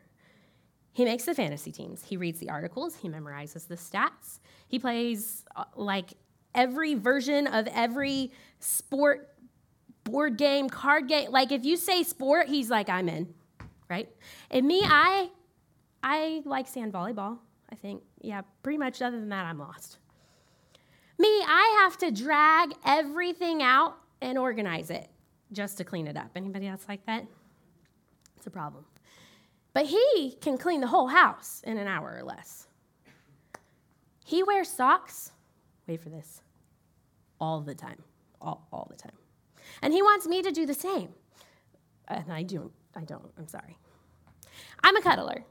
He 0.93 1.05
makes 1.05 1.23
the 1.23 1.33
fantasy 1.33 1.71
teams. 1.71 2.03
He 2.03 2.17
reads 2.17 2.39
the 2.39 2.49
articles. 2.49 2.95
He 2.95 3.07
memorizes 3.07 3.67
the 3.67 3.75
stats. 3.75 4.39
He 4.67 4.77
plays 4.77 5.45
uh, 5.55 5.63
like 5.75 6.13
every 6.53 6.95
version 6.95 7.47
of 7.47 7.67
every 7.67 8.31
sport 8.59 9.29
board 10.03 10.37
game, 10.37 10.69
card 10.69 11.07
game. 11.07 11.31
Like 11.31 11.51
if 11.51 11.65
you 11.65 11.77
say 11.77 12.03
sport, 12.03 12.47
he's 12.47 12.69
like, 12.69 12.89
I'm 12.89 13.09
in, 13.09 13.33
right? 13.89 14.09
And 14.49 14.67
me, 14.67 14.81
I, 14.83 15.29
I 16.03 16.41
like 16.45 16.67
sand 16.67 16.93
volleyball. 16.93 17.39
I 17.71 17.75
think, 17.75 18.03
yeah, 18.19 18.41
pretty 18.63 18.77
much. 18.77 19.01
Other 19.01 19.19
than 19.19 19.29
that, 19.29 19.45
I'm 19.45 19.59
lost. 19.59 19.97
Me, 21.17 21.27
I 21.27 21.81
have 21.83 21.97
to 21.99 22.11
drag 22.11 22.73
everything 22.85 23.61
out 23.61 23.95
and 24.21 24.37
organize 24.37 24.89
it 24.89 25.07
just 25.51 25.77
to 25.77 25.83
clean 25.83 26.07
it 26.07 26.17
up. 26.17 26.31
Anybody 26.35 26.67
else 26.67 26.85
like 26.89 27.05
that? 27.05 27.25
It's 28.37 28.47
a 28.47 28.51
problem. 28.51 28.85
But 29.73 29.85
he 29.85 30.35
can 30.41 30.57
clean 30.57 30.81
the 30.81 30.87
whole 30.87 31.07
house 31.07 31.61
in 31.65 31.77
an 31.77 31.87
hour 31.87 32.15
or 32.17 32.23
less. 32.23 32.67
He 34.25 34.43
wears 34.43 34.69
socks, 34.69 35.31
wait 35.87 36.01
for 36.01 36.09
this, 36.09 36.41
all 37.39 37.61
the 37.61 37.75
time, 37.75 38.03
all, 38.41 38.67
all 38.71 38.87
the 38.89 38.97
time. 38.97 39.11
And 39.81 39.93
he 39.93 40.01
wants 40.01 40.27
me 40.27 40.41
to 40.41 40.51
do 40.51 40.65
the 40.65 40.73
same. 40.73 41.09
And 42.07 42.31
I 42.31 42.43
don't, 42.43 42.71
I 42.95 43.01
don't, 43.01 43.31
I'm 43.37 43.47
sorry. 43.47 43.77
I'm 44.83 44.95
a 44.95 45.01
cuddler. 45.01 45.43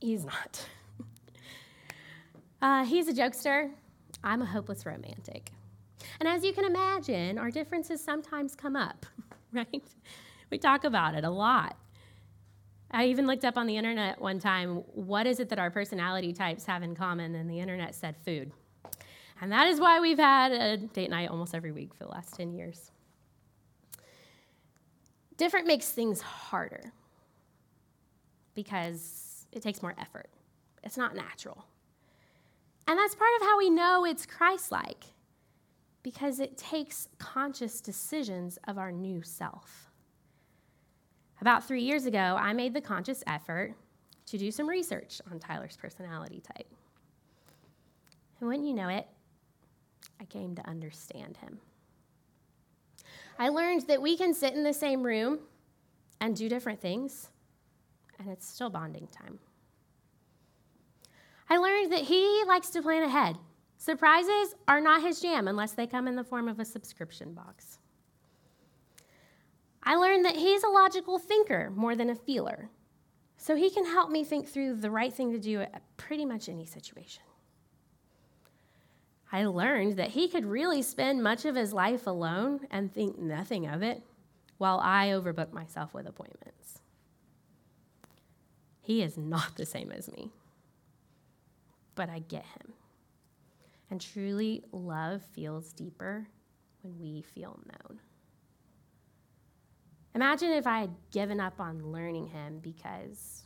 He's 0.00 0.24
not. 0.24 0.66
uh, 2.62 2.84
he's 2.84 3.08
a 3.08 3.12
jokester. 3.12 3.70
I'm 4.22 4.42
a 4.42 4.46
hopeless 4.46 4.86
romantic. 4.86 5.50
And 6.20 6.28
as 6.28 6.44
you 6.44 6.52
can 6.52 6.64
imagine, 6.64 7.38
our 7.38 7.50
differences 7.50 8.02
sometimes 8.02 8.54
come 8.54 8.76
up, 8.76 9.06
right? 9.52 9.84
We 10.50 10.58
talk 10.58 10.84
about 10.84 11.14
it 11.14 11.24
a 11.24 11.30
lot. 11.30 11.76
I 12.90 13.06
even 13.06 13.26
looked 13.26 13.44
up 13.44 13.58
on 13.58 13.66
the 13.66 13.76
internet 13.76 14.20
one 14.20 14.38
time 14.38 14.76
what 14.94 15.26
is 15.26 15.40
it 15.40 15.48
that 15.48 15.58
our 15.58 15.70
personality 15.70 16.32
types 16.32 16.64
have 16.66 16.82
in 16.82 16.94
common? 16.94 17.34
And 17.34 17.50
the 17.50 17.58
internet 17.58 17.94
said 17.94 18.16
food. 18.16 18.52
And 19.40 19.52
that 19.52 19.66
is 19.66 19.80
why 19.80 20.00
we've 20.00 20.18
had 20.18 20.52
a 20.52 20.76
date 20.76 21.10
night 21.10 21.28
almost 21.28 21.54
every 21.54 21.72
week 21.72 21.94
for 21.94 22.04
the 22.04 22.10
last 22.10 22.34
10 22.36 22.52
years. 22.52 22.92
Different 25.36 25.66
makes 25.66 25.90
things 25.90 26.20
harder 26.20 26.92
because 28.54 29.46
it 29.52 29.62
takes 29.62 29.82
more 29.82 29.94
effort. 29.98 30.28
It's 30.82 30.96
not 30.96 31.14
natural. 31.14 31.64
And 32.88 32.98
that's 32.98 33.14
part 33.14 33.30
of 33.40 33.46
how 33.46 33.58
we 33.58 33.68
know 33.68 34.04
it's 34.04 34.24
Christ 34.24 34.70
like 34.70 35.04
because 36.02 36.38
it 36.38 36.56
takes 36.56 37.08
conscious 37.18 37.80
decisions 37.80 38.58
of 38.68 38.78
our 38.78 38.92
new 38.92 39.22
self. 39.22 39.90
About 41.40 41.66
three 41.66 41.82
years 41.82 42.06
ago, 42.06 42.36
I 42.38 42.52
made 42.52 42.72
the 42.74 42.80
conscious 42.80 43.24
effort 43.26 43.74
to 44.26 44.38
do 44.38 44.50
some 44.50 44.68
research 44.68 45.20
on 45.30 45.38
Tyler's 45.38 45.76
personality 45.76 46.40
type. 46.40 46.68
And 48.40 48.48
when 48.48 48.64
you 48.64 48.72
know 48.72 48.88
it, 48.88 49.06
I 50.20 50.24
came 50.24 50.54
to 50.54 50.68
understand 50.68 51.36
him. 51.38 51.58
I 53.38 53.48
learned 53.48 53.82
that 53.88 54.00
we 54.00 54.16
can 54.16 54.32
sit 54.32 54.54
in 54.54 54.62
the 54.62 54.72
same 54.72 55.02
room 55.02 55.40
and 56.20 56.34
do 56.34 56.48
different 56.48 56.80
things, 56.80 57.30
and 58.18 58.30
it's 58.30 58.48
still 58.48 58.70
bonding 58.70 59.08
time. 59.08 59.38
I 61.48 61.58
learned 61.58 61.92
that 61.92 62.00
he 62.00 62.42
likes 62.46 62.70
to 62.70 62.82
plan 62.82 63.02
ahead. 63.02 63.36
Surprises 63.76 64.54
are 64.66 64.80
not 64.80 65.02
his 65.02 65.20
jam 65.20 65.48
unless 65.48 65.72
they 65.72 65.86
come 65.86 66.08
in 66.08 66.16
the 66.16 66.24
form 66.24 66.48
of 66.48 66.58
a 66.58 66.64
subscription 66.64 67.34
box. 67.34 67.78
I 69.82 69.94
learned 69.94 70.24
that 70.24 70.36
he's 70.36 70.64
a 70.64 70.68
logical 70.68 71.18
thinker 71.18 71.70
more 71.74 71.94
than 71.94 72.10
a 72.10 72.14
feeler. 72.14 72.70
So 73.36 73.54
he 73.54 73.70
can 73.70 73.84
help 73.84 74.10
me 74.10 74.24
think 74.24 74.48
through 74.48 74.76
the 74.76 74.90
right 74.90 75.12
thing 75.12 75.30
to 75.32 75.38
do 75.38 75.60
at 75.60 75.82
pretty 75.96 76.24
much 76.24 76.48
any 76.48 76.64
situation. 76.64 77.22
I 79.36 79.44
learned 79.44 79.98
that 79.98 80.08
he 80.08 80.28
could 80.28 80.46
really 80.46 80.80
spend 80.80 81.22
much 81.22 81.44
of 81.44 81.56
his 81.56 81.74
life 81.74 82.06
alone 82.06 82.60
and 82.70 82.90
think 82.90 83.18
nothing 83.18 83.66
of 83.66 83.82
it 83.82 84.02
while 84.56 84.80
I 84.82 85.08
overbook 85.08 85.52
myself 85.52 85.92
with 85.92 86.06
appointments. 86.06 86.78
He 88.80 89.02
is 89.02 89.18
not 89.18 89.54
the 89.56 89.66
same 89.66 89.92
as 89.92 90.10
me, 90.10 90.30
but 91.94 92.08
I 92.08 92.20
get 92.20 92.46
him. 92.46 92.72
And 93.90 94.00
truly, 94.00 94.64
love 94.72 95.20
feels 95.34 95.70
deeper 95.74 96.26
when 96.80 96.98
we 96.98 97.20
feel 97.20 97.60
known. 97.66 98.00
Imagine 100.14 100.52
if 100.52 100.66
I 100.66 100.78
had 100.78 100.94
given 101.12 101.40
up 101.40 101.60
on 101.60 101.92
learning 101.92 102.28
him 102.28 102.60
because 102.62 103.42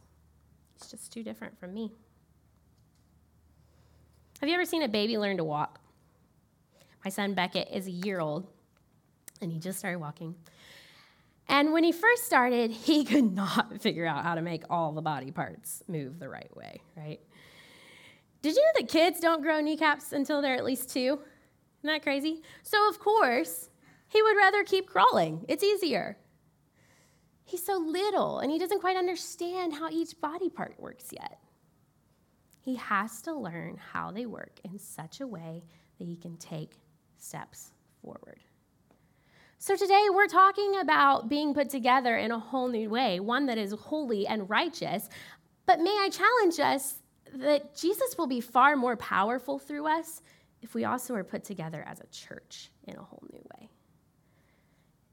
he's 0.73 0.88
just 0.88 1.12
too 1.12 1.25
different 1.25 1.59
from 1.59 1.75
me. 1.75 1.90
Have 4.40 4.49
you 4.49 4.54
ever 4.54 4.64
seen 4.64 4.82
a 4.82 4.88
baby 4.88 5.18
learn 5.18 5.37
to 5.37 5.44
walk? 5.44 5.80
My 7.04 7.11
son 7.11 7.35
Beckett 7.35 7.69
is 7.73 7.87
a 7.87 7.90
year 7.90 8.21
old, 8.21 8.47
and 9.40 9.50
he 9.50 9.59
just 9.59 9.78
started 9.78 9.99
walking. 9.99 10.35
And 11.49 11.73
when 11.73 11.83
he 11.83 11.92
first 11.92 12.25
started, 12.25 12.71
he 12.71 13.04
could 13.04 13.35
not 13.35 13.80
figure 13.80 14.07
out 14.07 14.25
how 14.25 14.35
to 14.35 14.42
make 14.42 14.64
all 14.71 14.92
the 14.92 15.02
body 15.02 15.30
parts 15.30 15.83
move 15.88 16.19
the 16.19 16.28
right 16.28 16.54
way, 16.57 16.80
right? 16.97 17.21
Did 18.42 18.54
you 18.54 18.62
know 18.62 18.80
that 18.80 18.88
kids 18.88 19.21
don't 19.21 19.42
grow 19.42 19.61
kneecaps 19.61 20.12
until 20.12 20.40
they're 20.40 20.57
at 20.57 20.64
least 20.64 20.90
two? 20.90 21.19
Isn't 21.80 21.95
that 21.95 22.02
crazy? 22.02 22.42
So, 22.62 22.88
of 22.88 22.99
course, 22.99 23.69
he 24.09 24.23
would 24.23 24.37
rather 24.37 24.64
keep 24.64 24.87
crawling. 24.87 25.45
It's 25.49 25.62
easier. 25.62 26.16
He's 27.45 27.64
so 27.64 27.78
little 27.78 28.38
and 28.38 28.50
he 28.50 28.59
doesn't 28.59 28.80
quite 28.80 28.97
understand 28.97 29.75
how 29.75 29.90
each 29.90 30.21
body 30.21 30.49
part 30.49 30.78
works 30.78 31.07
yet. 31.12 31.38
He 32.61 32.76
has 32.76 33.23
to 33.23 33.35
learn 33.35 33.76
how 33.76 34.11
they 34.11 34.26
work 34.26 34.61
in 34.62 34.78
such 34.78 35.21
a 35.21 35.26
way 35.26 35.64
that 35.99 36.07
he 36.07 36.16
can 36.16 36.37
take 36.37 36.75
steps 37.23 37.73
forward. 38.03 38.41
So, 39.59 39.77
today 39.77 40.07
we're 40.11 40.27
talking 40.27 40.79
about 40.81 41.29
being 41.29 41.53
put 41.53 41.69
together 41.69 42.17
in 42.17 42.31
a 42.31 42.39
whole 42.39 42.69
new 42.69 42.89
way, 42.89 43.21
one 43.21 43.47
that 43.47 43.59
is 43.59 43.73
holy 43.73 44.27
and 44.27 44.49
righteous. 44.49 45.09
But 45.67 45.81
may 45.81 45.91
I 45.91 46.09
challenge 46.09 46.59
us 46.59 47.00
that 47.35 47.77
Jesus 47.77 48.17
will 48.17 48.27
be 48.27 48.41
far 48.41 48.75
more 48.77 48.97
powerful 48.97 49.59
through 49.59 49.87
us 49.87 50.23
if 50.62 50.75
we 50.75 50.85
also 50.85 51.15
are 51.15 51.25
put 51.25 51.45
together 51.45 51.85
as 51.87 52.00
a 52.00 52.07
church 52.07 52.71
in 52.85 52.97
a 52.97 53.03
whole 53.03 53.23
new 53.33 53.43
way. 53.55 53.71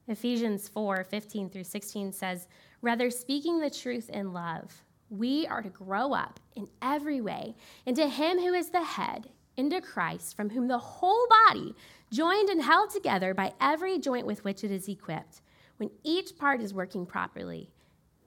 Ephesians 0.08 0.68
4 0.70 1.04
15 1.04 1.50
through 1.50 1.64
16 1.64 2.12
says, 2.14 2.48
Rather, 2.82 3.10
speaking 3.10 3.60
the 3.60 3.70
truth 3.70 4.10
in 4.10 4.32
love, 4.32 4.84
we 5.10 5.46
are 5.48 5.62
to 5.62 5.70
grow 5.70 6.14
up 6.14 6.40
in 6.56 6.68
every 6.82 7.22
way 7.22 7.56
into 7.86 8.08
Him 8.08 8.40
who 8.40 8.54
is 8.54 8.70
the 8.70 8.84
head, 8.84 9.30
into 9.58 9.82
Christ, 9.82 10.36
from 10.36 10.50
whom 10.50 10.68
the 10.68 10.78
whole 10.78 11.28
body, 11.48 11.76
joined 12.12 12.50
and 12.50 12.62
held 12.62 12.92
together 12.92 13.34
by 13.34 13.54
every 13.60 14.00
joint 14.00 14.26
with 14.26 14.44
which 14.44 14.64
it 14.64 14.72
is 14.72 14.88
equipped, 14.88 15.42
when 15.78 15.90
each 16.04 16.38
part 16.38 16.62
is 16.62 16.74
working 16.74 17.06
properly, 17.06 17.70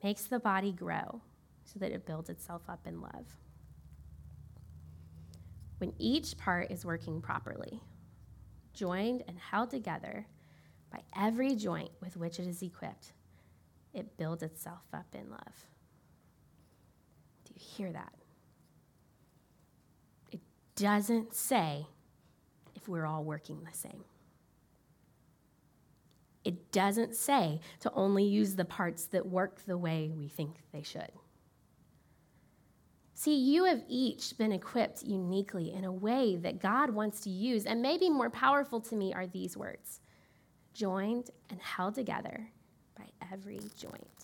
makes 0.02 0.24
the 0.24 0.40
body 0.40 0.72
grow 0.72 1.22
so 1.64 1.78
that 1.78 1.92
it 1.92 2.06
builds 2.06 2.28
itself 2.28 2.62
up 2.68 2.86
in 2.86 3.00
love. 3.00 3.36
When 5.78 5.92
each 5.98 6.36
part 6.36 6.70
is 6.70 6.84
working 6.84 7.22
properly, 7.22 7.80
joined 8.74 9.22
and 9.26 9.38
held 9.38 9.70
together, 9.70 10.26
by 10.90 11.00
every 11.16 11.54
joint 11.54 11.90
with 12.00 12.16
which 12.16 12.38
it 12.38 12.46
is 12.46 12.62
equipped, 12.62 13.12
it 13.94 14.16
builds 14.16 14.42
itself 14.42 14.82
up 14.92 15.06
in 15.14 15.30
love. 15.30 15.66
Do 17.44 17.52
you 17.54 17.60
hear 17.60 17.92
that? 17.92 18.12
Doesn't 20.80 21.34
say 21.34 21.86
if 22.74 22.88
we're 22.88 23.04
all 23.04 23.22
working 23.22 23.62
the 23.70 23.76
same. 23.76 24.02
It 26.42 26.72
doesn't 26.72 27.14
say 27.14 27.60
to 27.80 27.92
only 27.92 28.24
use 28.24 28.56
the 28.56 28.64
parts 28.64 29.04
that 29.08 29.26
work 29.26 29.60
the 29.66 29.76
way 29.76 30.10
we 30.10 30.28
think 30.28 30.56
they 30.72 30.82
should. 30.82 31.10
See, 33.12 33.36
you 33.36 33.64
have 33.64 33.82
each 33.88 34.38
been 34.38 34.52
equipped 34.52 35.02
uniquely 35.02 35.70
in 35.70 35.84
a 35.84 35.92
way 35.92 36.36
that 36.36 36.62
God 36.62 36.88
wants 36.88 37.20
to 37.20 37.28
use, 37.30 37.66
and 37.66 37.82
maybe 37.82 38.08
more 38.08 38.30
powerful 38.30 38.80
to 38.80 38.96
me 38.96 39.12
are 39.12 39.26
these 39.26 39.58
words 39.58 40.00
joined 40.72 41.28
and 41.50 41.60
held 41.60 41.94
together 41.94 42.48
by 42.96 43.04
every 43.30 43.60
joint. 43.78 44.19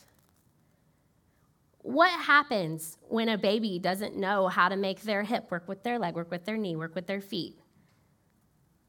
What 1.86 2.10
happens 2.10 2.98
when 3.08 3.28
a 3.28 3.38
baby 3.38 3.78
doesn't 3.78 4.16
know 4.16 4.48
how 4.48 4.68
to 4.68 4.76
make 4.76 5.02
their 5.02 5.22
hip 5.22 5.52
work 5.52 5.68
with 5.68 5.84
their 5.84 6.00
leg, 6.00 6.16
work 6.16 6.32
with 6.32 6.44
their 6.44 6.56
knee, 6.56 6.74
work 6.74 6.96
with 6.96 7.06
their 7.06 7.20
feet? 7.20 7.60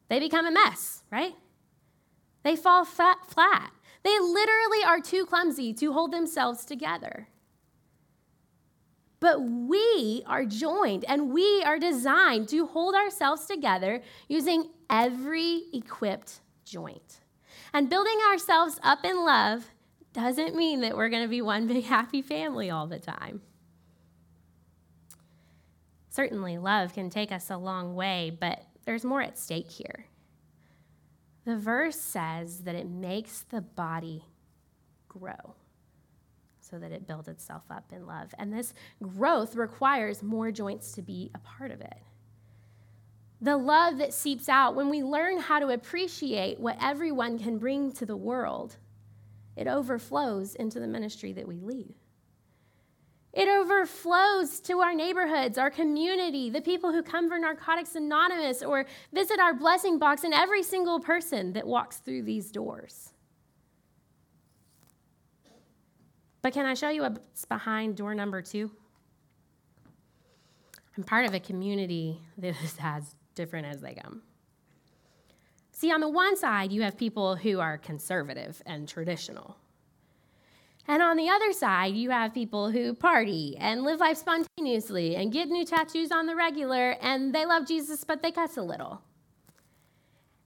They 0.10 0.20
become 0.20 0.48
a 0.48 0.52
mess, 0.52 1.04
right? 1.12 1.36
They 2.42 2.56
fall 2.56 2.86
flat. 2.86 3.72
They 4.02 4.18
literally 4.20 4.84
are 4.84 5.00
too 5.00 5.28
clumsy 5.28 5.76
to 5.76 5.94
hold 5.94 6.12
themselves 6.12 6.66
together. 6.66 7.28
But 9.20 9.42
we 9.42 10.24
are 10.26 10.44
joined 10.44 11.06
and 11.08 11.32
we 11.32 11.62
are 11.64 11.78
designed 11.78 12.50
to 12.50 12.66
hold 12.66 12.96
ourselves 12.96 13.46
together 13.46 14.02
using 14.28 14.72
every 14.90 15.66
equipped 15.72 16.40
joint. 16.66 17.20
And 17.74 17.92
building 17.92 18.18
ourselves 18.32 18.80
up 18.82 19.06
in 19.06 19.24
love 19.24 19.68
doesn't 20.18 20.56
mean 20.56 20.82
that 20.82 20.98
we're 20.98 21.10
going 21.10 21.22
to 21.22 21.30
be 21.30 21.42
one 21.42 21.68
big 21.68 21.84
happy 21.86 22.22
family 22.22 22.72
all 22.72 22.88
the 22.88 22.98
time. 23.00 23.42
Certainly, 26.10 26.58
love 26.58 26.94
can 26.94 27.12
take 27.12 27.32
us 27.32 27.52
a 27.52 27.58
long 27.58 27.94
way, 27.94 28.36
but 28.38 28.64
there's 28.86 29.06
more 29.06 29.22
at 29.22 29.38
stake 29.38 29.70
here. 29.70 30.08
The 31.46 31.56
verse 31.56 31.96
says 31.96 32.64
that 32.64 32.74
it 32.74 32.90
makes 32.90 33.42
the 33.42 33.62
body 33.62 34.26
grow 35.08 35.56
so 36.60 36.80
that 36.80 36.92
it 36.92 37.08
builds 37.08 37.28
itself 37.28 37.64
up 37.70 37.94
in 37.94 38.08
love. 38.08 38.34
And 38.40 38.52
this 38.52 38.74
growth 39.02 39.56
requires 39.56 40.24
more 40.24 40.52
joints 40.52 40.94
to 40.94 41.02
be 41.02 41.30
a 41.36 41.40
part 41.40 41.72
of 41.72 41.80
it 41.80 42.02
the 43.40 43.58
love 43.58 44.00
that 44.00 44.14
seeps 44.14 44.50
out 44.50 44.76
when 44.76 44.90
we 44.90 45.04
learn 45.04 45.40
how 45.40 45.60
to 45.60 45.70
appreciate 45.70 46.60
what 46.60 46.78
everyone 46.82 47.38
can 47.38 47.60
bring 47.60 47.92
to 47.94 48.06
the 48.06 48.18
world, 48.18 48.78
it 49.58 49.68
overflows 49.68 50.54
into 50.56 50.80
the 50.80 50.88
ministry 50.88 51.34
that 51.34 51.48
we 51.48 51.60
lead. 51.60 51.96
It 53.34 53.50
overflows 53.50 54.60
to 54.62 54.80
our 54.80 54.94
neighborhoods, 54.94 55.58
our 55.58 55.70
community, 55.70 56.50
the 56.50 56.62
people 56.62 56.92
who 56.92 57.04
come 57.04 57.28
for 57.28 57.38
Narcotics 57.38 57.96
Anonymous 57.96 58.64
or 58.64 58.86
visit 59.14 59.40
our 59.40 59.54
blessing 59.54 60.00
box, 60.00 60.24
and 60.24 60.34
every 60.34 60.64
single 60.64 61.00
person 61.00 61.54
that 61.54 61.68
walks 61.68 61.98
through 61.98 62.24
these 62.24 62.52
doors. 62.52 63.14
But 66.42 66.54
can 66.54 66.66
I 66.66 66.76
show 66.76 66.90
you 66.90 67.02
what's 67.02 67.46
behind 67.46 67.98
door 67.98 68.16
number 68.16 68.42
two? 68.42 68.72
I'm 70.96 71.04
part 71.04 71.26
of 71.26 71.34
a 71.34 71.40
community 71.40 72.22
that 72.38 72.56
has 72.56 73.16
different 73.36 73.68
as 73.68 73.82
they 73.82 73.96
come. 73.96 74.22
See, 75.78 75.92
on 75.92 76.02
the 76.02 76.10
one 76.10 76.36
side, 76.36 76.72
you 76.72 76.82
have 76.82 76.98
people 76.98 77.36
who 77.36 77.60
are 77.60 77.78
conservative 77.78 78.64
and 78.66 78.90
traditional. 78.90 79.58
And 80.88 81.04
on 81.04 81.18
the 81.18 81.30
other 81.30 81.54
side, 81.54 81.94
you 81.94 82.10
have 82.10 82.34
people 82.34 82.72
who 82.72 82.96
party 82.96 83.56
and 83.60 83.84
live 83.84 84.00
life 84.00 84.18
spontaneously 84.18 85.16
and 85.16 85.32
get 85.32 85.50
new 85.50 85.64
tattoos 85.64 86.12
on 86.12 86.26
the 86.26 86.36
regular, 86.36 86.98
and 87.00 87.32
they 87.32 87.46
love 87.46 87.68
Jesus, 87.68 88.04
but 88.04 88.24
they 88.24 88.32
cuss 88.32 88.58
a 88.58 88.64
little. 88.64 89.04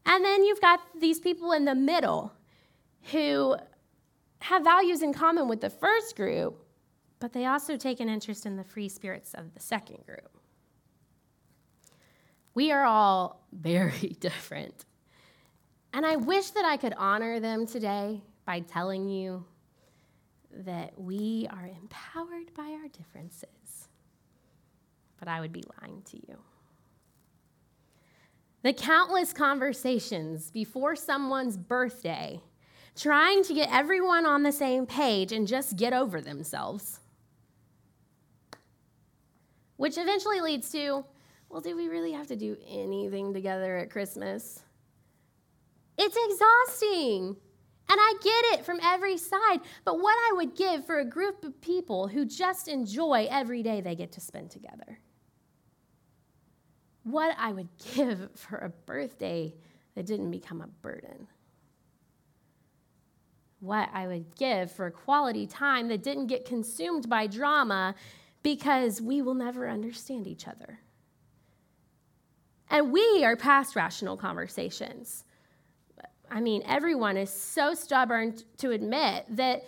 And 0.06 0.26
then 0.26 0.44
you've 0.44 0.60
got 0.60 0.82
these 1.00 1.22
people 1.22 1.54
in 1.54 1.64
the 1.64 1.76
middle 1.76 2.34
who 3.14 3.56
have 4.40 4.66
values 4.66 5.02
in 5.02 5.14
common 5.14 5.48
with 5.48 5.62
the 5.62 5.70
first 5.70 6.18
group, 6.18 6.62
but 7.22 7.32
they 7.32 7.46
also 7.46 7.78
take 7.78 8.02
an 8.02 8.10
interest 8.10 8.46
in 8.46 8.58
the 8.58 8.66
free 8.66 8.90
spirits 8.90 9.34
of 9.34 9.54
the 9.54 9.62
second 9.62 10.06
group. 10.06 10.38
We 12.54 12.74
are 12.74 12.84
all 12.84 13.46
very 13.54 14.18
different. 14.20 14.84
And 15.94 16.06
I 16.06 16.16
wish 16.16 16.52
that 16.52 16.66
I 16.66 16.78
could 16.78 16.94
honor 16.98 17.40
them 17.40 17.66
today 17.68 18.22
by 18.46 18.62
telling 18.62 19.10
you 19.10 19.46
that 20.52 21.00
we 21.00 21.48
are 21.50 21.68
empowered 21.68 22.54
by 22.56 22.78
our 22.82 22.88
differences. 22.88 23.88
But 25.20 25.28
I 25.28 25.40
would 25.40 25.54
be 25.54 25.64
lying 25.82 26.02
to 26.12 26.18
you. 26.18 26.38
The 28.64 28.74
countless 28.74 29.34
conversations 29.34 30.52
before 30.52 30.96
someone's 30.96 31.58
birthday, 31.58 32.42
trying 32.96 33.44
to 33.44 33.54
get 33.54 33.70
everyone 33.72 34.26
on 34.26 34.44
the 34.44 34.52
same 34.52 34.86
page 34.86 35.32
and 35.32 35.48
just 35.48 35.78
get 35.78 35.94
over 35.94 36.22
themselves 36.22 37.00
which 39.82 39.98
eventually 39.98 40.42
leads 40.42 40.70
to 40.72 41.04
well, 41.50 41.60
do 41.60 41.76
we 41.76 41.88
really 41.88 42.12
have 42.12 42.28
to 42.28 42.36
do 42.36 42.56
anything 42.70 43.34
together 43.34 43.78
at 43.78 43.90
Christmas? 43.90 44.62
It's 46.04 46.18
exhausting. 46.18 47.36
And 47.88 48.00
I 48.00 48.14
get 48.24 48.60
it 48.60 48.66
from 48.66 48.80
every 48.82 49.18
side. 49.18 49.60
But 49.86 50.00
what 50.00 50.16
I 50.16 50.34
would 50.38 50.56
give 50.56 50.86
for 50.86 51.00
a 51.00 51.06
group 51.06 51.46
of 51.46 51.62
people 51.62 52.08
who 52.08 52.26
just 52.26 52.68
enjoy 52.68 53.28
every 53.30 53.62
day 53.62 53.82
they 53.82 53.96
get 53.96 54.12
to 54.14 54.20
spend 54.20 54.50
together. 54.50 54.98
What 57.04 57.36
I 57.38 57.52
would 57.52 57.70
give 57.96 58.30
for 58.36 58.58
a 58.58 58.70
birthday 58.70 59.54
that 59.94 60.08
didn't 60.08 60.32
become 60.32 60.62
a 60.62 60.68
burden. 60.68 61.28
What 63.60 63.90
I 63.94 64.08
would 64.08 64.36
give 64.36 64.72
for 64.72 64.88
a 64.88 64.92
quality 64.92 65.46
time 65.46 65.88
that 65.90 66.02
didn't 66.02 66.28
get 66.28 66.46
consumed 66.46 67.08
by 67.08 67.28
drama 67.28 67.94
because 68.42 69.00
we 69.00 69.22
will 69.22 69.36
never 69.36 69.70
understand 69.70 70.26
each 70.26 70.48
other. 70.48 70.80
And 72.72 72.92
we 72.92 73.24
are 73.24 73.36
past 73.36 73.76
rational 73.76 74.18
conversations. 74.18 75.26
I 76.32 76.40
mean, 76.40 76.64
everyone 76.66 77.18
is 77.18 77.30
so 77.30 77.74
stubborn 77.74 78.38
to 78.60 78.72
admit 78.72 79.26
that 79.36 79.64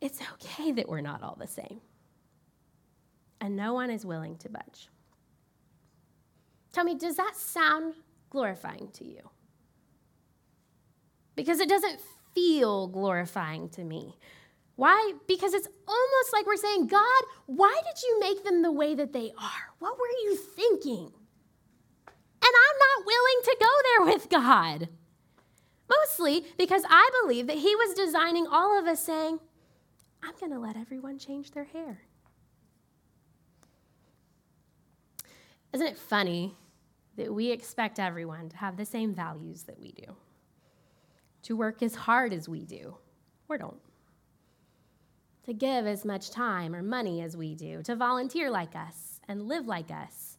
it's 0.00 0.20
okay 0.32 0.72
that 0.72 0.88
we're 0.88 1.02
not 1.02 1.22
all 1.22 1.36
the 1.38 1.46
same. 1.46 1.82
And 3.42 3.56
no 3.56 3.74
one 3.74 3.90
is 3.90 4.06
willing 4.06 4.36
to 4.38 4.48
budge. 4.48 4.88
Tell 6.72 6.84
me, 6.84 6.94
does 6.94 7.16
that 7.16 7.36
sound 7.36 7.94
glorifying 8.30 8.88
to 8.94 9.04
you? 9.04 9.20
Because 11.36 11.60
it 11.60 11.68
doesn't 11.68 12.00
feel 12.34 12.88
glorifying 12.88 13.68
to 13.70 13.84
me. 13.84 14.16
Why? 14.76 15.12
Because 15.28 15.52
it's 15.52 15.68
almost 15.86 16.32
like 16.32 16.46
we're 16.46 16.56
saying, 16.56 16.86
God, 16.86 17.22
why 17.44 17.78
did 17.84 18.02
you 18.02 18.20
make 18.20 18.44
them 18.44 18.62
the 18.62 18.72
way 18.72 18.94
that 18.94 19.12
they 19.12 19.30
are? 19.38 19.74
What 19.78 19.98
were 19.98 20.06
you 20.24 20.36
thinking? 20.36 21.12
And 22.06 22.52
I'm 22.54 22.78
not 22.78 23.06
willing 23.06 23.42
to 23.44 23.56
go 23.60 23.68
there 23.84 24.14
with 24.14 24.30
God. 24.30 24.88
Mostly 25.88 26.44
because 26.58 26.82
I 26.88 27.10
believe 27.22 27.46
that 27.46 27.58
He 27.58 27.74
was 27.74 27.94
designing 27.94 28.46
all 28.46 28.78
of 28.78 28.86
us 28.86 29.04
saying, 29.04 29.40
I'm 30.22 30.34
going 30.38 30.52
to 30.52 30.58
let 30.58 30.76
everyone 30.76 31.18
change 31.18 31.50
their 31.50 31.64
hair. 31.64 32.02
Isn't 35.72 35.86
it 35.86 35.98
funny 35.98 36.54
that 37.16 37.32
we 37.32 37.50
expect 37.50 37.98
everyone 37.98 38.48
to 38.50 38.56
have 38.56 38.76
the 38.76 38.84
same 38.84 39.14
values 39.14 39.64
that 39.64 39.80
we 39.80 39.92
do? 39.92 40.16
To 41.44 41.56
work 41.56 41.82
as 41.82 41.94
hard 41.94 42.32
as 42.32 42.48
we 42.48 42.64
do, 42.64 42.96
or 43.48 43.58
don't. 43.58 43.80
To 45.44 45.52
give 45.52 45.86
as 45.86 46.04
much 46.04 46.30
time 46.30 46.74
or 46.74 46.82
money 46.82 47.20
as 47.20 47.36
we 47.36 47.54
do, 47.54 47.82
to 47.82 47.96
volunteer 47.96 48.48
like 48.50 48.76
us 48.76 49.20
and 49.26 49.48
live 49.48 49.66
like 49.66 49.90
us. 49.90 50.38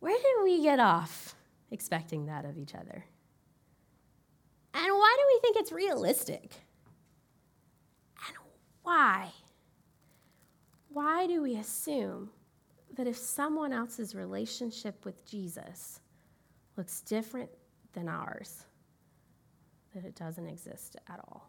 Where 0.00 0.16
did 0.16 0.44
we 0.44 0.62
get 0.62 0.78
off 0.78 1.34
expecting 1.70 2.26
that 2.26 2.44
of 2.44 2.58
each 2.58 2.74
other? 2.74 3.04
And 4.74 4.84
why 4.84 5.16
do 5.18 5.24
we 5.34 5.40
think 5.40 5.56
it's 5.56 5.72
realistic? 5.72 6.54
And 8.26 8.36
why? 8.82 9.30
Why 10.88 11.26
do 11.26 11.42
we 11.42 11.56
assume 11.56 12.30
that 12.96 13.06
if 13.06 13.16
someone 13.16 13.72
else's 13.72 14.14
relationship 14.14 15.04
with 15.04 15.24
Jesus 15.26 16.00
looks 16.76 17.00
different 17.02 17.50
than 17.92 18.08
ours, 18.08 18.64
that 19.94 20.04
it 20.04 20.14
doesn't 20.14 20.46
exist 20.46 20.96
at 21.08 21.20
all? 21.28 21.48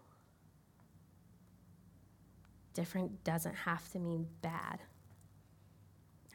Different 2.74 3.24
doesn't 3.24 3.56
have 3.56 3.90
to 3.92 4.00
mean 4.00 4.28
bad. 4.42 4.80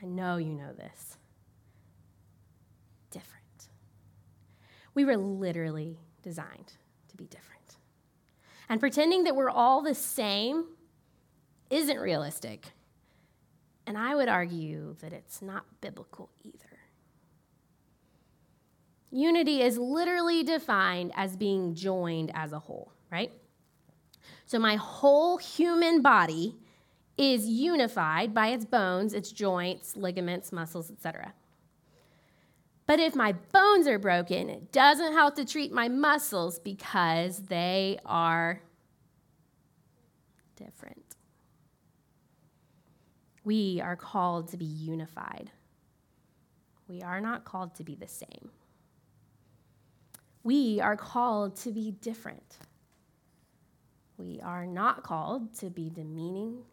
I 0.03 0.07
know 0.07 0.37
you 0.37 0.53
know 0.53 0.73
this. 0.73 1.17
Different. 3.11 3.69
We 4.95 5.05
were 5.05 5.17
literally 5.17 5.99
designed 6.25 6.73
to 7.09 7.17
be 7.17 7.27
different. 7.27 7.77
And 8.69 8.81
pretending 8.81 9.25
that 9.25 9.37
we're 9.37 9.51
all 9.51 9.83
the 9.83 9.95
same 9.95 10.65
isn't 11.71 12.01
realistic. 12.01 12.67
And 13.87 13.99
I 13.99 14.15
would 14.15 14.29
argue 14.29 14.97
that 15.01 15.13
it's 15.13 15.43
not 15.43 15.65
biblical 15.81 16.31
either. 16.43 16.59
Unity 19.13 19.63
is 19.63 19.79
literally 19.79 20.43
defined 20.43 21.13
as 21.15 21.37
being 21.37 21.75
joined 21.75 22.33
as 22.35 22.53
a 22.53 22.59
whole, 22.59 22.91
right? 23.13 23.31
So 24.47 24.59
my 24.59 24.77
whole 24.77 25.37
human 25.37 26.03
body 26.03 26.57
is 27.17 27.47
unified 27.47 28.35
by 28.35 28.49
its 28.49 28.65
bones, 28.65 29.15
its 29.15 29.31
joints, 29.31 29.97
ligaments, 29.97 30.51
muscles, 30.51 30.91
etc. 30.91 31.33
But 32.87 33.01
if 33.01 33.15
my 33.15 33.33
bones 33.33 33.87
are 33.87 33.99
broken, 33.99 34.51
it 34.51 34.71
doesn't 34.71 35.15
help 35.15 35.37
to 35.37 35.45
treat 35.45 35.73
my 35.73 35.89
muscles 35.89 36.59
because 36.59 37.39
they 37.47 37.99
are 38.05 38.63
different. 40.57 41.17
We 43.43 43.81
are 43.81 43.97
called 43.97 44.49
to 44.49 44.57
be 44.57 44.65
unified. 44.65 45.51
We 46.87 47.01
are 47.01 47.21
not 47.21 47.45
called 47.45 47.75
to 47.77 47.85
be 47.85 47.95
the 47.95 48.09
same. 48.09 48.51
We 50.43 50.79
are 50.81 50.97
called 50.97 51.57
to 51.57 51.73
be 51.73 51.91
different. 51.91 52.59
We 54.19 54.41
are 54.43 54.67
not 54.67 55.03
called 55.03 55.55
to 55.61 55.71
be 55.71 55.89
demeaning, 55.89 56.65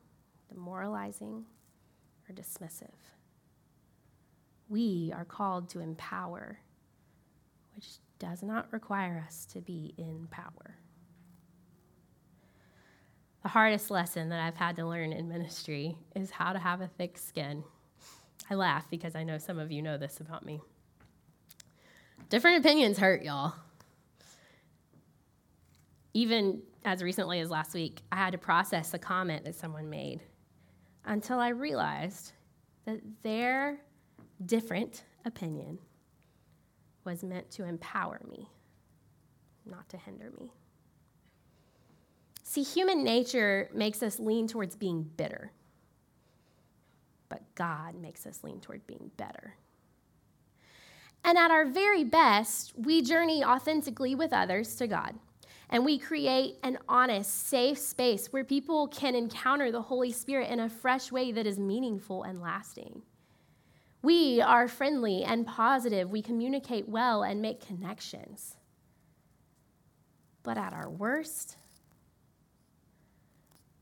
demoralizing, 0.49 1.45
or 2.27 2.35
dismissive 2.35 3.10
we 4.71 5.11
are 5.13 5.25
called 5.25 5.69
to 5.69 5.81
empower, 5.81 6.57
which 7.75 7.87
does 8.19 8.41
not 8.41 8.71
require 8.71 9.21
us 9.27 9.45
to 9.47 9.59
be 9.59 9.93
in 9.97 10.27
power. 10.31 10.77
The 13.43 13.49
hardest 13.49 13.91
lesson 13.91 14.29
that 14.29 14.39
I've 14.39 14.55
had 14.55 14.77
to 14.77 14.87
learn 14.87 15.11
in 15.11 15.27
ministry 15.27 15.97
is 16.15 16.31
how 16.31 16.53
to 16.53 16.59
have 16.59 16.79
a 16.79 16.87
thick 16.87 17.17
skin. 17.17 17.65
I 18.49 18.55
laugh 18.55 18.89
because 18.89 19.13
I 19.13 19.23
know 19.23 19.37
some 19.37 19.59
of 19.59 19.71
you 19.71 19.81
know 19.81 19.97
this 19.97 20.21
about 20.21 20.45
me. 20.45 20.61
Different 22.29 22.63
opinions 22.63 22.97
hurt, 22.97 23.23
y'all. 23.23 23.53
Even 26.13 26.61
as 26.85 27.03
recently 27.03 27.41
as 27.41 27.49
last 27.49 27.73
week, 27.73 28.01
I 28.09 28.15
had 28.15 28.31
to 28.31 28.37
process 28.37 28.93
a 28.93 28.99
comment 28.99 29.43
that 29.43 29.55
someone 29.55 29.89
made 29.89 30.21
until 31.03 31.39
I 31.39 31.49
realized 31.49 32.31
that 32.85 33.01
their 33.21 33.81
different 34.45 35.03
opinion 35.25 35.79
was 37.03 37.23
meant 37.23 37.49
to 37.51 37.63
empower 37.63 38.21
me, 38.29 38.49
not 39.65 39.89
to 39.89 39.97
hinder 39.97 40.31
me. 40.39 40.51
See, 42.43 42.63
human 42.63 43.03
nature 43.03 43.69
makes 43.73 44.03
us 44.03 44.19
lean 44.19 44.47
towards 44.47 44.75
being 44.75 45.03
bitter, 45.03 45.51
but 47.29 47.41
God 47.55 47.95
makes 47.95 48.25
us 48.25 48.43
lean 48.43 48.59
toward 48.59 48.85
being 48.87 49.09
better. 49.15 49.55
And 51.23 51.37
at 51.37 51.51
our 51.51 51.65
very 51.65 52.03
best, 52.03 52.73
we 52.75 53.01
journey 53.01 53.43
authentically 53.43 54.15
with 54.15 54.33
others 54.33 54.75
to 54.75 54.87
God. 54.87 55.15
And 55.69 55.85
we 55.85 55.97
create 55.97 56.55
an 56.63 56.77
honest, 56.89 57.47
safe 57.47 57.77
space 57.77 58.33
where 58.33 58.43
people 58.43 58.87
can 58.89 59.15
encounter 59.15 59.71
the 59.71 59.81
Holy 59.81 60.11
Spirit 60.11 60.49
in 60.49 60.59
a 60.59 60.69
fresh 60.69 61.11
way 61.11 61.31
that 61.31 61.47
is 61.47 61.57
meaningful 61.57 62.23
and 62.23 62.41
lasting. 62.41 63.03
We 64.01 64.41
are 64.41 64.67
friendly 64.67 65.23
and 65.23 65.45
positive. 65.45 66.09
We 66.09 66.21
communicate 66.21 66.89
well 66.89 67.23
and 67.23 67.41
make 67.41 67.65
connections. 67.65 68.55
But 70.43 70.57
at 70.57 70.73
our 70.73 70.89
worst, 70.89 71.55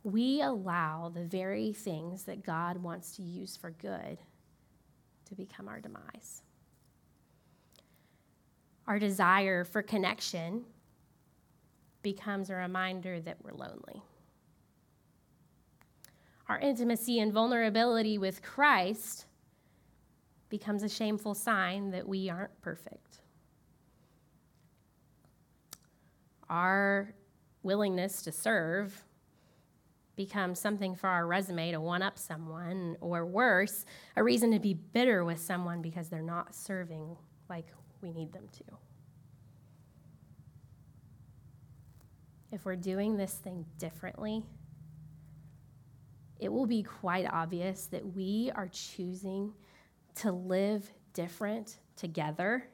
we 0.04 0.42
allow 0.42 1.10
the 1.14 1.24
very 1.24 1.72
things 1.72 2.24
that 2.24 2.44
God 2.44 2.78
wants 2.78 3.16
to 3.16 3.22
use 3.22 3.56
for 3.56 3.72
good 3.72 4.18
to 5.26 5.36
become 5.36 5.68
our 5.68 5.80
demise. 5.80 6.42
Our 8.88 9.00
desire 9.00 9.64
for 9.64 9.82
connection 9.82 10.66
becomes 12.02 12.50
a 12.50 12.56
reminder 12.56 13.22
that 13.22 13.38
we're 13.42 13.54
lonely. 13.54 14.02
Our 16.48 16.60
intimacy 16.60 17.20
and 17.20 17.32
vulnerability 17.32 18.18
with 18.18 18.42
Christ 18.42 19.26
becomes 20.50 20.84
a 20.84 20.90
shameful 20.90 21.36
sign 21.36 21.92
that 21.92 22.08
we 22.08 22.30
aren't 22.30 22.60
perfect. 22.62 23.22
Our 26.50 27.14
willingness 27.62 28.24
to 28.24 28.32
serve 28.32 29.06
becomes 30.16 30.60
something 30.60 30.96
for 30.96 31.08
our 31.08 31.26
resume 31.26 31.72
to 31.72 31.80
one 31.80 32.02
up 32.02 32.18
someone, 32.18 32.98
or 33.00 33.26
worse, 33.26 33.86
a 34.18 34.24
reason 34.24 34.52
to 34.52 34.60
be 34.60 34.74
bitter 34.74 35.24
with 35.24 35.40
someone 35.40 35.82
because 35.82 36.10
they're 36.10 36.22
not 36.22 36.54
serving 36.54 37.16
like 37.50 37.68
we 38.02 38.12
need 38.12 38.34
them 38.34 38.50
to. 38.52 38.64
If 42.52 42.66
we're 42.66 42.76
doing 42.76 43.16
this 43.16 43.34
thing 43.34 43.66
differently, 43.78 44.44
it 46.40 46.52
will 46.52 46.66
be 46.66 46.84
quite 46.84 47.28
obvious 47.32 47.86
that 47.88 48.16
we 48.16 48.52
are 48.56 48.68
choosing 48.68 49.54
to 50.22 50.32
live 50.32 50.92
different 51.14 51.80
together 51.96 52.66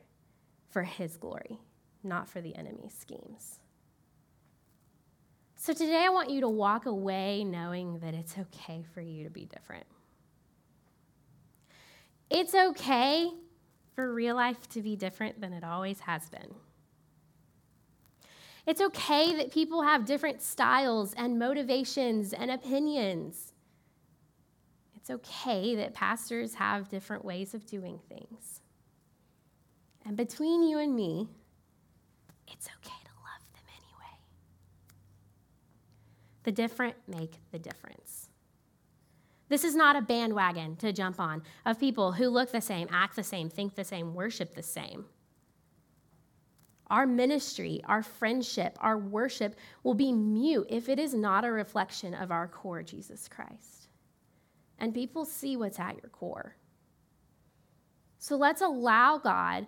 for 0.69 0.83
His 0.83 1.17
glory, 1.17 1.59
not 2.03 2.27
for 2.27 2.41
the 2.41 2.55
enemy's 2.55 2.93
schemes. 2.93 3.59
So 5.55 5.73
today 5.73 6.03
I 6.05 6.09
want 6.09 6.29
you 6.29 6.41
to 6.41 6.49
walk 6.49 6.85
away 6.85 7.43
knowing 7.43 7.99
that 7.99 8.13
it's 8.13 8.37
okay 8.37 8.83
for 8.93 9.01
you 9.01 9.23
to 9.23 9.29
be 9.29 9.45
different. 9.45 9.85
It's 12.29 12.53
okay 12.53 13.31
for 13.95 14.13
real 14.13 14.35
life 14.35 14.69
to 14.69 14.81
be 14.81 14.95
different 14.95 15.41
than 15.41 15.53
it 15.53 15.63
always 15.63 16.01
has 16.01 16.29
been. 16.29 16.53
It's 18.67 18.81
okay 18.81 19.35
that 19.37 19.51
people 19.51 19.83
have 19.83 20.05
different 20.05 20.41
styles 20.41 21.13
and 21.13 21.39
motivations 21.39 22.33
and 22.33 22.51
opinions. 22.51 23.53
It's 25.05 25.11
okay 25.11 25.75
that 25.75 25.93
pastors 25.93 26.55
have 26.55 26.89
different 26.89 27.23
ways 27.23 27.53
of 27.53 27.67
doing 27.67 27.99
things. 28.09 28.61
And 30.03 30.17
between 30.17 30.63
you 30.63 30.79
and 30.79 30.95
me, 30.95 31.27
it's 32.47 32.65
okay 32.65 32.97
to 33.03 33.11
love 33.21 33.45
them 33.53 33.65
anyway. 33.69 34.17
The 36.41 36.51
different 36.51 36.95
make 37.07 37.33
the 37.51 37.59
difference. 37.59 38.29
This 39.47 39.63
is 39.63 39.75
not 39.75 39.95
a 39.95 40.01
bandwagon 40.01 40.75
to 40.77 40.91
jump 40.91 41.19
on 41.19 41.43
of 41.67 41.79
people 41.79 42.13
who 42.13 42.27
look 42.27 42.51
the 42.51 42.59
same, 42.59 42.87
act 42.89 43.15
the 43.15 43.21
same, 43.21 43.47
think 43.47 43.75
the 43.75 43.83
same, 43.83 44.15
worship 44.15 44.55
the 44.55 44.63
same. 44.63 45.05
Our 46.87 47.05
ministry, 47.05 47.79
our 47.85 48.01
friendship, 48.01 48.75
our 48.81 48.97
worship 48.97 49.55
will 49.83 49.93
be 49.93 50.11
mute 50.11 50.65
if 50.67 50.89
it 50.89 50.97
is 50.97 51.13
not 51.13 51.45
a 51.45 51.51
reflection 51.51 52.15
of 52.15 52.31
our 52.31 52.47
core, 52.47 52.81
Jesus 52.81 53.27
Christ 53.27 53.84
and 54.79 54.93
people 54.93 55.25
see 55.25 55.55
what's 55.55 55.79
at 55.79 55.95
your 56.01 56.09
core. 56.09 56.55
So 58.17 58.35
let's 58.35 58.61
allow 58.61 59.17
God 59.17 59.67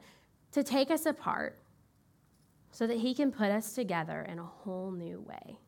to 0.51 0.63
take 0.63 0.89
us 0.89 1.05
apart 1.05 1.59
so 2.71 2.87
that 2.87 2.97
He 2.97 3.13
can 3.13 3.31
put 3.31 3.49
us 3.49 3.73
together 3.73 4.25
in 4.27 4.39
a 4.39 4.43
whole 4.43 4.91
new 4.91 5.19
way. 5.21 5.59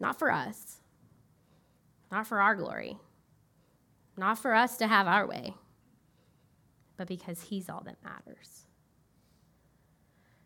Not 0.00 0.18
for 0.18 0.30
us, 0.30 0.80
not 2.10 2.26
for 2.26 2.40
our 2.40 2.54
glory, 2.54 2.98
not 4.16 4.38
for 4.38 4.54
us 4.54 4.76
to 4.78 4.86
have 4.86 5.06
our 5.06 5.26
way, 5.26 5.54
but 6.96 7.08
because 7.08 7.42
He's 7.42 7.68
all 7.68 7.82
that 7.84 8.02
matters. 8.04 8.66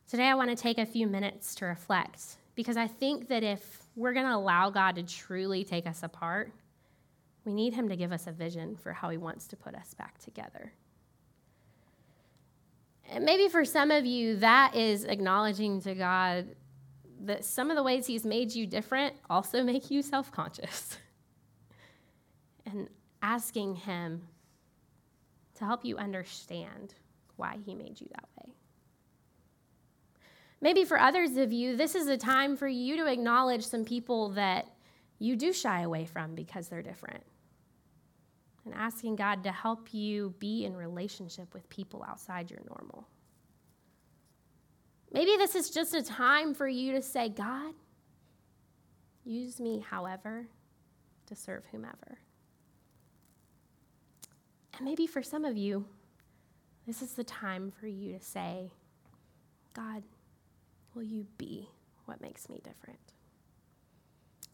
Today, 0.09 0.25
I 0.25 0.35
want 0.35 0.51
to 0.51 0.57
take 0.57 0.79
a 0.79 0.87
few 0.87 1.07
minutes 1.07 1.55
to 1.57 1.67
reflect 1.67 2.37
because 2.59 2.77
I 2.77 2.88
think 2.88 3.29
that 3.29 3.44
if 3.44 3.85
we're 3.94 4.12
going 4.12 4.27
to 4.27 4.35
allow 4.35 4.68
God 4.68 4.97
to 4.97 5.05
truly 5.05 5.62
take 5.62 5.87
us 5.87 6.03
apart, 6.03 6.51
we 7.44 7.53
need 7.53 7.73
Him 7.73 7.88
to 7.88 7.94
give 7.94 8.11
us 8.11 8.27
a 8.27 8.33
vision 8.33 8.75
for 8.75 8.92
how 8.92 9.11
He 9.11 9.16
wants 9.16 9.47
to 9.47 9.57
put 9.57 9.77
us 9.77 9.94
back 9.94 10.18
together. 10.18 10.73
And 13.09 13.25
maybe 13.25 13.47
for 13.47 13.64
some 13.64 13.92
of 13.92 14.05
you, 14.05 14.38
that 14.38 14.75
is 14.75 15.05
acknowledging 15.05 15.81
to 15.83 15.94
God 15.94 16.49
that 17.27 17.44
some 17.44 17.71
of 17.71 17.77
the 17.77 17.83
ways 17.85 18.09
He's 18.09 18.25
made 18.25 18.53
you 18.53 18.66
different 18.66 19.14
also 19.31 19.62
make 19.73 19.88
you 19.88 20.03
self 20.03 20.33
conscious. 20.33 20.99
and 22.66 22.88
asking 23.23 23.77
Him 23.77 24.23
to 25.55 25.64
help 25.64 25.85
you 25.85 25.97
understand 25.97 26.94
why 27.37 27.57
He 27.64 27.77
made 27.77 28.01
you 28.01 28.09
that 28.16 28.29
way. 28.37 28.53
Maybe 30.61 30.85
for 30.85 30.99
others 30.99 31.37
of 31.37 31.53
you, 31.53 31.77
this 31.77 31.94
is 31.94 32.09
a 32.09 32.16
time 32.16 32.57
for 32.57 32.66
you 32.66 32.97
to 32.97 33.07
acknowledge 33.07 33.64
some 33.64 33.85
people 33.85 34.31
that 34.31 34.66
you 35.18 35.37
do 35.37 35.53
shy 35.53 35.83
away 35.83 36.05
from 36.05 36.35
because 36.35 36.68
they're 36.68 36.83
different. 36.83 37.25
And 38.64 38.75
asking 38.75 39.16
God 39.16 39.44
to 39.44 39.53
help 39.53 39.94
you 39.94 40.35
be 40.38 40.64
in 40.64 40.77
relationship 40.77 41.55
with 41.55 41.68
people 41.71 42.05
outside 42.07 42.51
your 42.51 42.61
normal. 42.68 43.07
Maybe 45.12 45.37
this 45.38 45.55
is 45.55 45.71
just 45.71 45.94
a 45.94 46.03
time 46.03 46.55
for 46.55 46.68
you 46.68 46.92
to 46.92 47.03
say, 47.03 47.29
God, 47.29 47.73
use 49.25 49.59
me 49.59 49.85
however 49.88 50.49
to 51.27 51.35
serve 51.35 51.64
whomever. 51.71 52.18
And 54.77 54.85
maybe 54.85 55.07
for 55.07 55.23
some 55.23 55.44
of 55.44 55.57
you, 55.57 55.87
this 56.87 57.01
is 57.01 57.14
the 57.14 57.25
time 57.25 57.71
for 57.71 57.87
you 57.87 58.12
to 58.12 58.21
say, 58.21 58.71
God, 59.75 60.03
will 60.99 61.05
you 61.05 61.25
be 61.39 61.69
what 62.07 62.21
makes 62.21 62.49
me 62.49 62.61
different? 62.65 62.99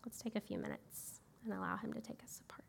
Let's 0.04 0.18
take 0.18 0.36
a 0.36 0.40
few 0.42 0.58
minutes 0.58 1.20
and 1.42 1.54
allow 1.54 1.78
Him 1.78 1.94
to 1.94 2.02
take 2.02 2.22
us 2.22 2.42
apart. 2.42 2.64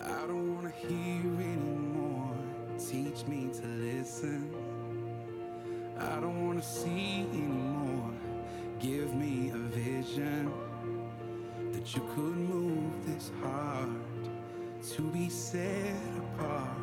I 0.00 0.26
don't 0.28 0.54
want 0.54 0.72
to 0.72 0.86
hear 0.86 1.18
anymore. 1.18 2.36
Teach 2.78 3.26
me 3.26 3.50
to 3.54 3.66
listen. 3.66 4.54
I 5.98 6.20
don't 6.20 6.46
want 6.46 6.62
to 6.62 6.68
see 6.68 7.26
anymore. 7.32 8.12
Give 8.78 9.12
me 9.14 9.50
a 9.50 9.58
vision 9.58 10.52
that 11.84 11.94
you 11.94 12.02
could 12.14 12.36
move 12.36 13.06
this 13.06 13.30
heart 13.42 13.88
to 14.90 15.02
be 15.02 15.28
set 15.28 15.94
apart. 16.18 16.78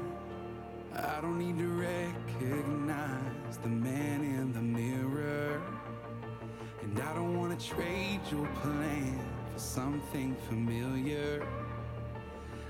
I 0.95 1.19
don't 1.21 1.39
need 1.39 1.57
to 1.57 1.67
recognize 1.67 3.57
the 3.63 3.69
man 3.69 4.21
in 4.21 4.53
the 4.53 4.61
mirror. 4.61 5.59
And 6.83 6.99
I 6.99 7.13
don't 7.15 7.39
want 7.39 7.59
to 7.59 7.67
trade 7.67 8.19
your 8.31 8.45
plan 8.61 9.19
for 9.51 9.59
something 9.59 10.35
familiar. 10.47 11.47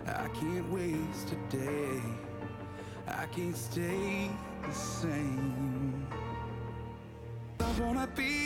I 0.08 0.30
can't 0.30 0.72
waste 0.72 1.34
a 1.34 1.54
day. 1.54 2.02
I 3.08 3.26
can't 3.26 3.58
stay 3.58 4.32
the 4.65 4.74
same. 4.74 6.08
I 7.60 7.82
wanna 7.82 8.08
be 8.15 8.40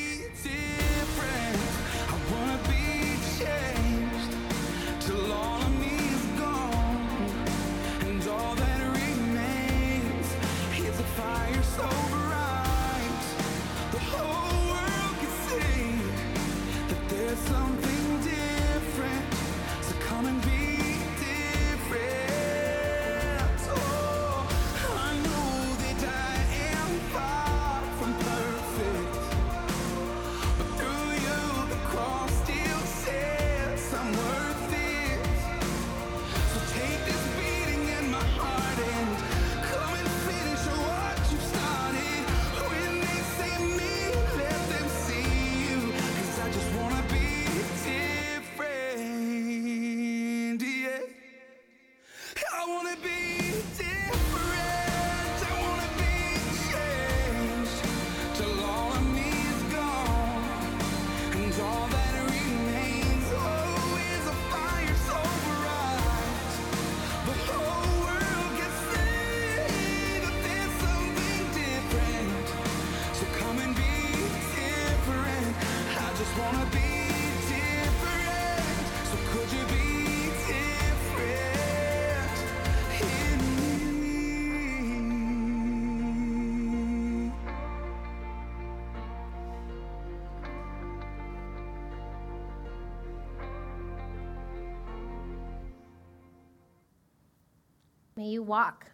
walk 98.45 98.85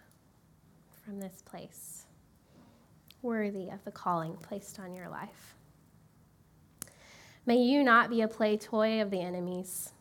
from 1.04 1.20
this 1.20 1.42
place 1.46 2.06
worthy 3.22 3.70
of 3.70 3.84
the 3.86 3.92
calling 3.92 4.36
placed 4.38 4.80
on 4.80 4.94
your 4.94 5.10
life. 5.10 5.56
May 7.46 7.58
you 7.58 7.84
not 7.84 8.10
be 8.10 8.22
a 8.22 8.28
play 8.28 8.58
toy 8.58 9.02
of 9.02 9.10
the 9.10 9.22
enemies, 9.22 9.94